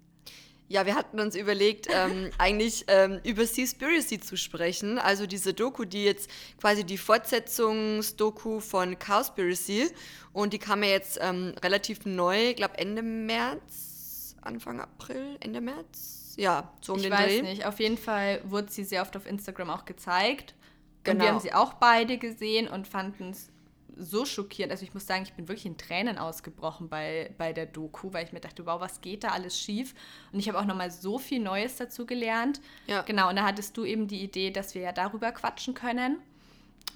Ja, 0.67 0.85
wir 0.85 0.95
hatten 0.95 1.19
uns 1.19 1.35
überlegt, 1.35 1.87
ähm, 1.93 2.31
eigentlich 2.37 2.85
ähm, 2.87 3.19
über 3.23 3.45
Seaspiracy 3.45 4.19
zu 4.19 4.37
sprechen. 4.37 4.97
Also 4.97 5.27
diese 5.27 5.53
Doku, 5.53 5.85
die 5.85 6.03
jetzt 6.03 6.29
quasi 6.59 6.83
die 6.83 6.97
Fortsetzungsdoku 6.97 8.59
von 8.59 8.97
Cowspiracy. 8.97 9.89
Und 10.31 10.53
die 10.53 10.59
kam 10.59 10.81
ja 10.83 10.89
jetzt 10.89 11.19
ähm, 11.21 11.53
relativ 11.63 12.05
neu, 12.05 12.49
ich 12.49 12.55
glaube 12.55 12.77
Ende 12.77 13.03
März, 13.03 14.35
Anfang 14.41 14.79
April, 14.81 15.37
Ende 15.41 15.61
März. 15.61 16.33
Ja, 16.37 16.73
so 16.81 16.93
um 16.93 16.99
ich 16.99 17.03
den 17.03 17.11
Dreh. 17.11 17.25
Ich 17.25 17.43
weiß 17.43 17.49
nicht. 17.49 17.65
Auf 17.65 17.79
jeden 17.79 17.97
Fall 17.97 18.41
wurde 18.45 18.71
sie 18.71 18.83
sehr 18.83 19.03
oft 19.03 19.15
auf 19.15 19.27
Instagram 19.27 19.69
auch 19.69 19.85
gezeigt. 19.85 20.55
Genau. 21.03 21.15
Und 21.15 21.21
wir 21.21 21.31
haben 21.33 21.39
sie 21.39 21.53
auch 21.53 21.73
beide 21.73 22.17
gesehen 22.17 22.67
und 22.67 22.87
fanden 22.87 23.31
es 23.31 23.49
so 23.97 24.25
schockierend. 24.25 24.71
Also 24.71 24.83
ich 24.83 24.93
muss 24.93 25.05
sagen, 25.05 25.23
ich 25.23 25.33
bin 25.33 25.47
wirklich 25.47 25.65
in 25.65 25.77
Tränen 25.77 26.17
ausgebrochen 26.17 26.89
bei, 26.89 27.33
bei 27.37 27.53
der 27.53 27.65
Doku, 27.65 28.13
weil 28.13 28.25
ich 28.25 28.33
mir 28.33 28.39
dachte, 28.39 28.65
wow, 28.65 28.79
was 28.79 29.01
geht 29.01 29.23
da 29.23 29.29
alles 29.29 29.59
schief? 29.59 29.93
Und 30.31 30.39
ich 30.39 30.47
habe 30.47 30.59
auch 30.59 30.65
nochmal 30.65 30.91
so 30.91 31.19
viel 31.19 31.39
Neues 31.39 31.77
dazu 31.77 32.05
gelernt. 32.05 32.61
Ja. 32.87 33.01
Genau, 33.03 33.29
und 33.29 33.35
da 33.35 33.43
hattest 33.43 33.77
du 33.77 33.85
eben 33.85 34.07
die 34.07 34.21
Idee, 34.23 34.51
dass 34.51 34.75
wir 34.75 34.81
ja 34.81 34.91
darüber 34.91 35.31
quatschen 35.31 35.73
können. 35.73 36.17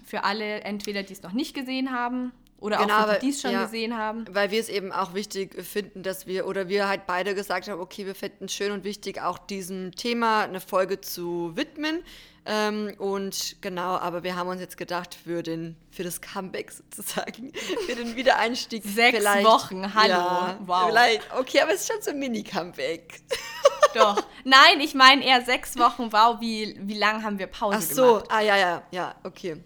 Für 0.05 0.23
alle, 0.23 0.61
entweder 0.61 1.03
die 1.03 1.13
es 1.13 1.23
noch 1.23 1.33
nicht 1.33 1.53
gesehen 1.53 1.91
haben 1.91 2.31
oder 2.59 2.77
genau, 2.77 3.01
auch 3.01 3.13
die, 3.15 3.19
die 3.27 3.29
es 3.29 3.41
schon 3.41 3.51
ja, 3.51 3.65
gesehen 3.65 3.95
haben. 3.95 4.25
Weil 4.31 4.49
wir 4.49 4.59
es 4.59 4.69
eben 4.69 4.91
auch 4.91 5.13
wichtig 5.13 5.61
finden, 5.63 6.01
dass 6.01 6.25
wir, 6.25 6.47
oder 6.47 6.69
wir 6.69 6.87
halt 6.87 7.05
beide 7.05 7.35
gesagt 7.35 7.67
haben, 7.67 7.79
okay, 7.79 8.05
wir 8.05 8.15
finden 8.15 8.45
es 8.45 8.53
schön 8.53 8.71
und 8.71 8.83
wichtig, 8.83 9.21
auch 9.21 9.37
diesem 9.37 9.91
Thema 9.93 10.43
eine 10.43 10.59
Folge 10.59 10.99
zu 10.99 11.55
widmen. 11.55 12.03
Ähm, 12.49 12.93
und 12.97 13.57
genau, 13.61 13.97
aber 13.97 14.23
wir 14.23 14.37
haben 14.37 14.47
uns 14.47 14.61
jetzt 14.61 14.77
gedacht, 14.77 15.13
für, 15.13 15.43
den, 15.43 15.75
für 15.91 16.03
das 16.03 16.21
Comeback 16.21 16.71
sozusagen, 16.71 17.51
für 17.85 17.95
den 17.95 18.15
Wiedereinstieg. 18.15 18.83
Sechs 18.85 19.23
Wochen, 19.23 19.93
hallo. 19.93 20.13
Ja, 20.13 20.59
wow. 20.65 20.87
Vielleicht, 20.87 21.21
okay, 21.37 21.59
aber 21.59 21.73
es 21.73 21.81
ist 21.81 21.91
schon 21.91 22.01
so 22.01 22.11
ein 22.11 22.19
Mini-Comeback. 22.19 23.19
Doch. 23.93 24.23
Nein, 24.45 24.79
ich 24.79 24.95
meine 24.95 25.25
eher 25.25 25.43
sechs 25.43 25.77
Wochen, 25.77 26.11
wow, 26.11 26.39
wie, 26.39 26.77
wie 26.79 26.97
lange 26.97 27.21
haben 27.21 27.37
wir 27.37 27.47
Pause 27.47 27.77
Ach 27.77 27.81
so, 27.81 28.05
gemacht? 28.05 28.25
ah 28.29 28.41
ja, 28.41 28.57
ja, 28.57 28.83
ja, 28.91 29.15
okay. 29.23 29.61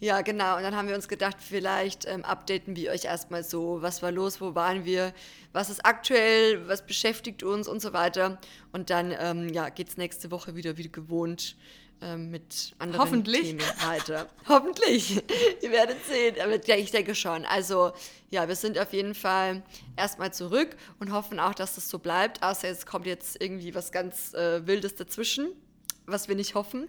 Ja, 0.00 0.20
genau. 0.22 0.56
Und 0.56 0.62
dann 0.62 0.76
haben 0.76 0.88
wir 0.88 0.94
uns 0.94 1.08
gedacht, 1.08 1.36
vielleicht 1.40 2.06
ähm, 2.06 2.24
updaten 2.24 2.76
wir 2.76 2.92
euch 2.92 3.04
erstmal 3.04 3.42
so, 3.42 3.82
was 3.82 4.00
war 4.02 4.12
los, 4.12 4.40
wo 4.40 4.54
waren 4.54 4.84
wir, 4.84 5.12
was 5.52 5.70
ist 5.70 5.84
aktuell, 5.84 6.68
was 6.68 6.86
beschäftigt 6.86 7.42
uns 7.42 7.66
und 7.66 7.80
so 7.80 7.92
weiter. 7.92 8.38
Und 8.72 8.90
dann 8.90 9.12
ähm, 9.18 9.48
ja, 9.48 9.70
geht 9.70 9.88
es 9.88 9.96
nächste 9.96 10.30
Woche 10.30 10.54
wieder 10.54 10.76
wie 10.76 10.90
gewohnt 10.90 11.56
ähm, 12.00 12.30
mit 12.30 12.74
anderen 12.78 13.02
Hoffentlich. 13.02 13.42
Themen 13.42 13.60
weiter. 13.84 14.28
Hoffentlich. 14.48 15.16
Ihr 15.62 15.72
werdet 15.72 16.04
sehen. 16.06 16.36
Aber 16.40 16.64
ja, 16.64 16.76
ich 16.76 16.92
denke 16.92 17.16
schon. 17.16 17.44
Also 17.44 17.92
ja, 18.30 18.46
wir 18.46 18.54
sind 18.54 18.78
auf 18.78 18.92
jeden 18.92 19.14
Fall 19.14 19.62
erstmal 19.96 20.32
zurück 20.32 20.76
und 21.00 21.12
hoffen 21.12 21.40
auch, 21.40 21.54
dass 21.54 21.74
das 21.74 21.88
so 21.88 21.98
bleibt. 21.98 22.42
Außer 22.44 22.68
es 22.68 22.86
kommt 22.86 23.06
jetzt 23.06 23.42
irgendwie 23.42 23.74
was 23.74 23.90
ganz 23.90 24.32
äh, 24.34 24.64
Wildes 24.64 24.94
dazwischen, 24.94 25.48
was 26.06 26.28
wir 26.28 26.36
nicht 26.36 26.54
hoffen. 26.54 26.88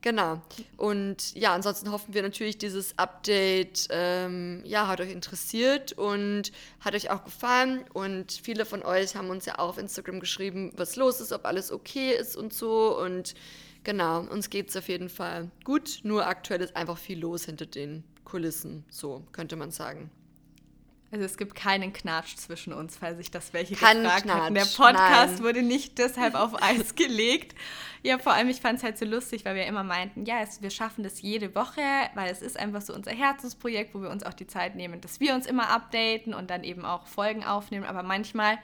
Genau. 0.00 0.40
Und 0.76 1.34
ja, 1.34 1.54
ansonsten 1.54 1.90
hoffen 1.90 2.14
wir 2.14 2.22
natürlich, 2.22 2.56
dieses 2.56 2.96
Update 2.98 3.88
ähm, 3.90 4.62
ja, 4.64 4.86
hat 4.86 5.00
euch 5.00 5.10
interessiert 5.10 5.92
und 5.92 6.52
hat 6.80 6.94
euch 6.94 7.10
auch 7.10 7.24
gefallen. 7.24 7.84
Und 7.92 8.32
viele 8.32 8.64
von 8.64 8.84
euch 8.84 9.16
haben 9.16 9.30
uns 9.30 9.44
ja 9.46 9.58
auch 9.58 9.70
auf 9.70 9.78
Instagram 9.78 10.20
geschrieben, 10.20 10.72
was 10.76 10.94
los 10.96 11.20
ist, 11.20 11.32
ob 11.32 11.46
alles 11.46 11.72
okay 11.72 12.12
ist 12.12 12.36
und 12.36 12.54
so. 12.54 12.96
Und 12.98 13.34
genau, 13.82 14.20
uns 14.20 14.50
geht 14.50 14.68
es 14.68 14.76
auf 14.76 14.88
jeden 14.88 15.08
Fall 15.08 15.50
gut. 15.64 16.00
Nur 16.04 16.26
aktuell 16.26 16.60
ist 16.60 16.76
einfach 16.76 16.98
viel 16.98 17.18
los 17.18 17.44
hinter 17.44 17.66
den 17.66 18.04
Kulissen, 18.24 18.84
so 18.90 19.24
könnte 19.32 19.56
man 19.56 19.72
sagen. 19.72 20.10
Also 21.10 21.24
es 21.24 21.38
gibt 21.38 21.54
keinen 21.54 21.92
Knatsch 21.94 22.36
zwischen 22.36 22.74
uns, 22.74 22.96
falls 22.98 23.16
sich 23.16 23.30
das 23.30 23.54
welche 23.54 23.74
Kein 23.76 24.02
gefragt 24.02 24.24
Knatsch, 24.24 24.36
hatten. 24.36 24.54
Der 24.54 24.64
Podcast 24.64 25.34
nein. 25.36 25.42
wurde 25.42 25.62
nicht 25.62 25.98
deshalb 25.98 26.34
auf 26.34 26.62
Eis 26.62 26.94
gelegt. 26.94 27.54
Ja, 28.02 28.18
vor 28.18 28.34
allem, 28.34 28.48
ich 28.48 28.60
fand 28.60 28.78
es 28.78 28.84
halt 28.84 28.98
so 28.98 29.06
lustig, 29.06 29.44
weil 29.44 29.54
wir 29.54 29.66
immer 29.66 29.82
meinten, 29.82 30.26
ja, 30.26 30.40
es, 30.42 30.60
wir 30.60 30.70
schaffen 30.70 31.02
das 31.02 31.22
jede 31.22 31.54
Woche, 31.54 31.80
weil 32.14 32.30
es 32.30 32.42
ist 32.42 32.58
einfach 32.58 32.82
so 32.82 32.94
unser 32.94 33.12
Herzensprojekt, 33.12 33.94
wo 33.94 34.02
wir 34.02 34.10
uns 34.10 34.22
auch 34.22 34.34
die 34.34 34.46
Zeit 34.46 34.76
nehmen, 34.76 35.00
dass 35.00 35.18
wir 35.18 35.34
uns 35.34 35.46
immer 35.46 35.70
updaten 35.70 36.34
und 36.34 36.50
dann 36.50 36.62
eben 36.62 36.84
auch 36.84 37.06
Folgen 37.06 37.42
aufnehmen. 37.42 37.86
Aber 37.86 38.02
manchmal 38.02 38.58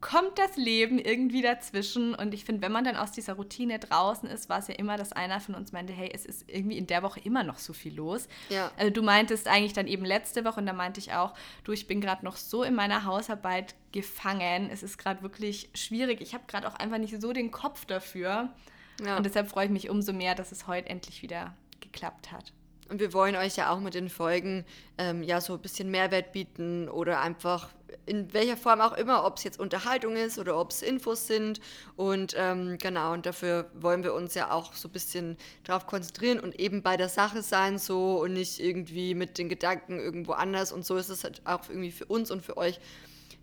kommt 0.00 0.38
das 0.38 0.56
Leben 0.56 0.98
irgendwie 0.98 1.42
dazwischen. 1.42 2.14
Und 2.14 2.32
ich 2.34 2.44
finde, 2.44 2.62
wenn 2.62 2.72
man 2.72 2.84
dann 2.84 2.96
aus 2.96 3.12
dieser 3.12 3.34
Routine 3.34 3.78
draußen 3.78 4.28
ist, 4.28 4.48
war 4.48 4.58
es 4.58 4.68
ja 4.68 4.74
immer, 4.74 4.96
dass 4.96 5.12
einer 5.12 5.40
von 5.40 5.54
uns 5.54 5.72
meinte, 5.72 5.92
hey, 5.92 6.10
es 6.12 6.24
ist 6.24 6.44
irgendwie 6.48 6.78
in 6.78 6.86
der 6.86 7.02
Woche 7.02 7.20
immer 7.20 7.42
noch 7.42 7.58
so 7.58 7.72
viel 7.72 7.94
los. 7.94 8.28
Ja. 8.48 8.70
Also 8.76 8.92
du 8.92 9.02
meintest 9.02 9.48
eigentlich 9.48 9.72
dann 9.72 9.86
eben 9.86 10.04
letzte 10.04 10.44
Woche 10.44 10.60
und 10.60 10.66
da 10.66 10.72
meinte 10.72 11.00
ich 11.00 11.12
auch, 11.12 11.34
du, 11.64 11.72
ich 11.72 11.86
bin 11.86 12.00
gerade 12.00 12.24
noch 12.24 12.36
so 12.36 12.62
in 12.62 12.74
meiner 12.74 13.04
Hausarbeit 13.04 13.74
gefangen. 13.92 14.70
Es 14.70 14.82
ist 14.82 14.98
gerade 14.98 15.22
wirklich 15.22 15.70
schwierig. 15.74 16.20
Ich 16.20 16.34
habe 16.34 16.44
gerade 16.46 16.68
auch 16.68 16.74
einfach 16.74 16.98
nicht 16.98 17.20
so 17.20 17.32
den 17.32 17.50
Kopf 17.50 17.84
dafür. 17.84 18.50
Ja. 19.04 19.16
Und 19.16 19.26
deshalb 19.26 19.48
freue 19.48 19.66
ich 19.66 19.72
mich 19.72 19.90
umso 19.90 20.12
mehr, 20.12 20.34
dass 20.34 20.52
es 20.52 20.66
heute 20.66 20.88
endlich 20.88 21.22
wieder 21.22 21.54
geklappt 21.80 22.32
hat. 22.32 22.52
Und 22.88 23.00
wir 23.00 23.12
wollen 23.12 23.36
euch 23.36 23.56
ja 23.56 23.70
auch 23.70 23.80
mit 23.80 23.94
den 23.94 24.08
Folgen 24.08 24.64
ähm, 24.96 25.22
ja 25.22 25.40
so 25.40 25.54
ein 25.54 25.60
bisschen 25.60 25.90
Mehrwert 25.90 26.32
bieten 26.32 26.88
oder 26.88 27.20
einfach 27.20 27.68
in 28.06 28.32
welcher 28.32 28.56
Form 28.56 28.80
auch 28.80 28.96
immer, 28.96 29.24
ob 29.24 29.36
es 29.36 29.44
jetzt 29.44 29.60
Unterhaltung 29.60 30.16
ist 30.16 30.38
oder 30.38 30.58
ob 30.58 30.70
es 30.70 30.82
Infos 30.82 31.26
sind. 31.26 31.60
Und 31.96 32.34
ähm, 32.36 32.78
genau, 32.78 33.12
und 33.12 33.26
dafür 33.26 33.70
wollen 33.74 34.02
wir 34.02 34.14
uns 34.14 34.34
ja 34.34 34.50
auch 34.50 34.74
so 34.74 34.88
ein 34.88 34.92
bisschen 34.92 35.36
darauf 35.64 35.86
konzentrieren 35.86 36.40
und 36.40 36.58
eben 36.58 36.82
bei 36.82 36.96
der 36.96 37.08
Sache 37.08 37.42
sein 37.42 37.78
so 37.78 38.22
und 38.22 38.32
nicht 38.32 38.60
irgendwie 38.60 39.14
mit 39.14 39.38
den 39.38 39.48
Gedanken 39.48 39.98
irgendwo 39.98 40.32
anders. 40.32 40.72
Und 40.72 40.84
so 40.84 40.96
ist 40.96 41.10
es 41.10 41.24
halt 41.24 41.42
auch 41.44 41.68
irgendwie 41.68 41.92
für 41.92 42.06
uns 42.06 42.30
und 42.30 42.42
für 42.42 42.56
euch 42.56 42.80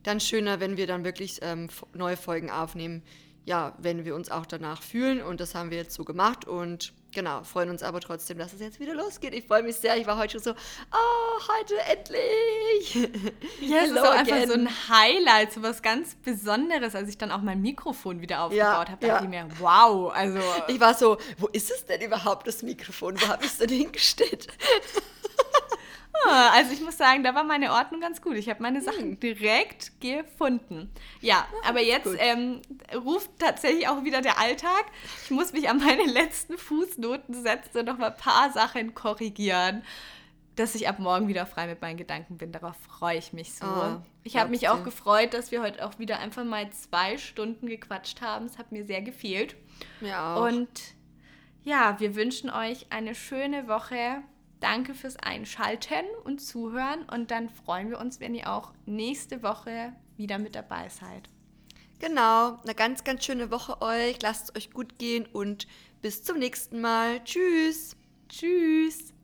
dann 0.04 0.20
schöner, 0.20 0.60
wenn 0.60 0.78
wir 0.78 0.88
dann 0.88 1.04
wirklich 1.04 1.40
ähm, 1.42 1.70
neue 1.94 2.18
Folgen 2.18 2.50
aufnehmen. 2.50 3.04
Ja, 3.46 3.76
wenn 3.78 4.06
wir 4.06 4.16
uns 4.16 4.32
auch 4.32 4.48
danach 4.48 4.82
fühlen. 4.82 5.22
Und 5.22 5.40
das 5.40 5.54
haben 5.54 5.70
wir 5.70 5.78
jetzt 5.78 5.94
so 5.94 6.04
gemacht 6.04 6.46
und 6.46 6.94
Genau, 7.16 7.46
freuen 7.46 7.70
uns 7.70 7.82
aber 7.82 8.02
trotzdem, 8.02 8.38
dass 8.38 8.52
es 8.52 8.60
jetzt 8.60 8.78
wieder 8.82 8.94
losgeht. 8.94 9.34
Ich 9.34 9.48
freue 9.48 9.64
mich 9.64 9.78
sehr. 9.78 9.96
Ich 9.96 10.06
war 10.06 10.18
heute 10.18 10.34
schon 10.34 10.42
so, 10.42 10.52
oh, 10.52 11.42
heute 11.48 11.76
endlich. 11.90 13.10
Ja, 13.62 13.78
es 13.84 13.92
ist 13.92 13.98
auch 13.98 14.12
einfach 14.12 14.48
so 14.48 14.54
ein 14.54 14.70
Highlight, 14.90 15.54
so 15.54 15.64
was 15.64 15.82
ganz 15.82 16.16
Besonderes, 16.16 16.94
als 16.94 17.08
ich 17.10 17.18
dann 17.18 17.32
auch 17.32 17.42
mein 17.42 17.62
Mikrofon 17.62 18.20
wieder 18.20 18.42
aufgebaut 18.42 18.58
ja, 18.58 18.90
habe. 18.90 18.98
Da 19.00 19.08
ja. 19.08 19.24
ich 19.24 19.30
mir, 19.30 19.48
wow. 19.60 20.14
Also 20.14 20.40
ich 20.68 20.80
war 20.80 20.94
so, 20.94 21.18
wo 21.38 21.48
ist 21.48 21.72
es 21.72 21.86
denn 21.86 22.02
überhaupt, 22.02 22.48
das 22.48 22.64
Mikrofon? 22.64 23.20
Wo 23.22 23.28
habe 23.28 23.46
ich 23.46 23.52
es 23.52 23.58
denn 23.60 23.70
hingestellt? 23.78 24.48
Ah, 26.24 26.52
also 26.54 26.72
ich 26.72 26.82
muss 26.82 26.98
sagen, 26.98 27.24
da 27.24 27.36
war 27.36 27.44
meine 27.44 27.72
Ordnung 27.72 28.02
ganz 28.02 28.22
gut. 28.22 28.36
Ich 28.36 28.50
habe 28.50 28.62
meine 28.62 28.82
Sachen 28.82 29.12
hm. 29.12 29.20
direkt 29.20 30.00
gefunden. 30.00 30.92
Ja, 31.22 31.48
ja 31.52 31.70
aber 31.70 31.82
jetzt 31.82 32.16
ähm, 32.20 32.62
ruft 32.94 33.30
tatsächlich 33.40 33.88
auch 33.88 34.04
wieder 34.04 34.22
der 34.22 34.40
Alltag. 34.40 34.86
Ich 35.24 35.32
muss 35.32 35.54
mich 35.54 35.70
an 35.70 35.78
meine 35.78 36.06
letzten 36.12 36.58
Fußnoten 36.58 37.34
setzen 37.44 37.80
und 37.80 37.86
noch 37.86 37.98
mal 37.98 38.12
ein 38.12 38.18
paar 38.18 38.52
Sachen 38.52 38.96
korrigieren, 38.96 39.84
dass 40.56 40.74
ich 40.76 40.88
ab 40.88 41.00
morgen 41.00 41.28
wieder 41.28 41.46
frei 41.46 41.68
mit 41.68 41.82
meinen 41.82 41.98
Gedanken 41.98 42.38
bin. 42.38 42.52
Darauf 42.52 42.76
freue 42.78 43.18
ich 43.18 43.34
mich 43.34 43.54
so. 43.54 43.66
Oh, 43.66 43.98
ich 44.24 44.38
habe 44.38 44.50
mich 44.50 44.70
auch 44.70 44.84
gefreut, 44.84 45.34
dass 45.34 45.52
wir 45.52 45.62
heute 45.62 45.86
auch 45.86 46.00
wieder 46.00 46.20
einfach 46.20 46.46
mal 46.46 46.70
zwei 46.72 47.18
Stunden 47.18 47.68
gequatscht 47.68 48.22
haben. 48.22 48.46
Es 48.46 48.58
hat 48.58 48.72
mir 48.72 48.86
sehr 48.86 49.02
gefehlt. 49.02 49.56
Ja. 50.02 50.38
Und 50.38 50.70
ja, 51.64 52.00
wir 52.00 52.16
wünschen 52.16 52.50
euch 52.50 52.88
eine 52.92 53.16
schöne 53.16 53.68
Woche 53.68 54.24
Danke 54.66 54.96
fürs 54.96 55.16
Einschalten 55.18 56.06
und 56.24 56.42
Zuhören 56.42 57.04
und 57.04 57.30
dann 57.30 57.50
freuen 57.50 57.92
wir 57.92 58.00
uns, 58.00 58.20
wenn 58.20 58.34
ihr 58.34 58.52
auch 58.52 58.74
nächste 58.88 59.44
Woche 59.44 59.94
wieder 60.18 60.40
mit 60.40 60.56
dabei 60.56 60.90
seid. 60.90 61.30
Genau, 62.00 62.60
eine 62.64 62.74
ganz, 62.74 63.04
ganz 63.04 63.24
schöne 63.24 63.52
Woche 63.52 63.80
euch. 63.84 64.20
Lasst 64.24 64.50
es 64.50 64.56
euch 64.56 64.72
gut 64.72 64.98
gehen 64.98 65.28
und 65.32 65.68
bis 66.02 66.24
zum 66.24 66.40
nächsten 66.40 66.82
Mal. 66.82 67.24
Tschüss. 67.26 67.96
Tschüss. 68.28 69.15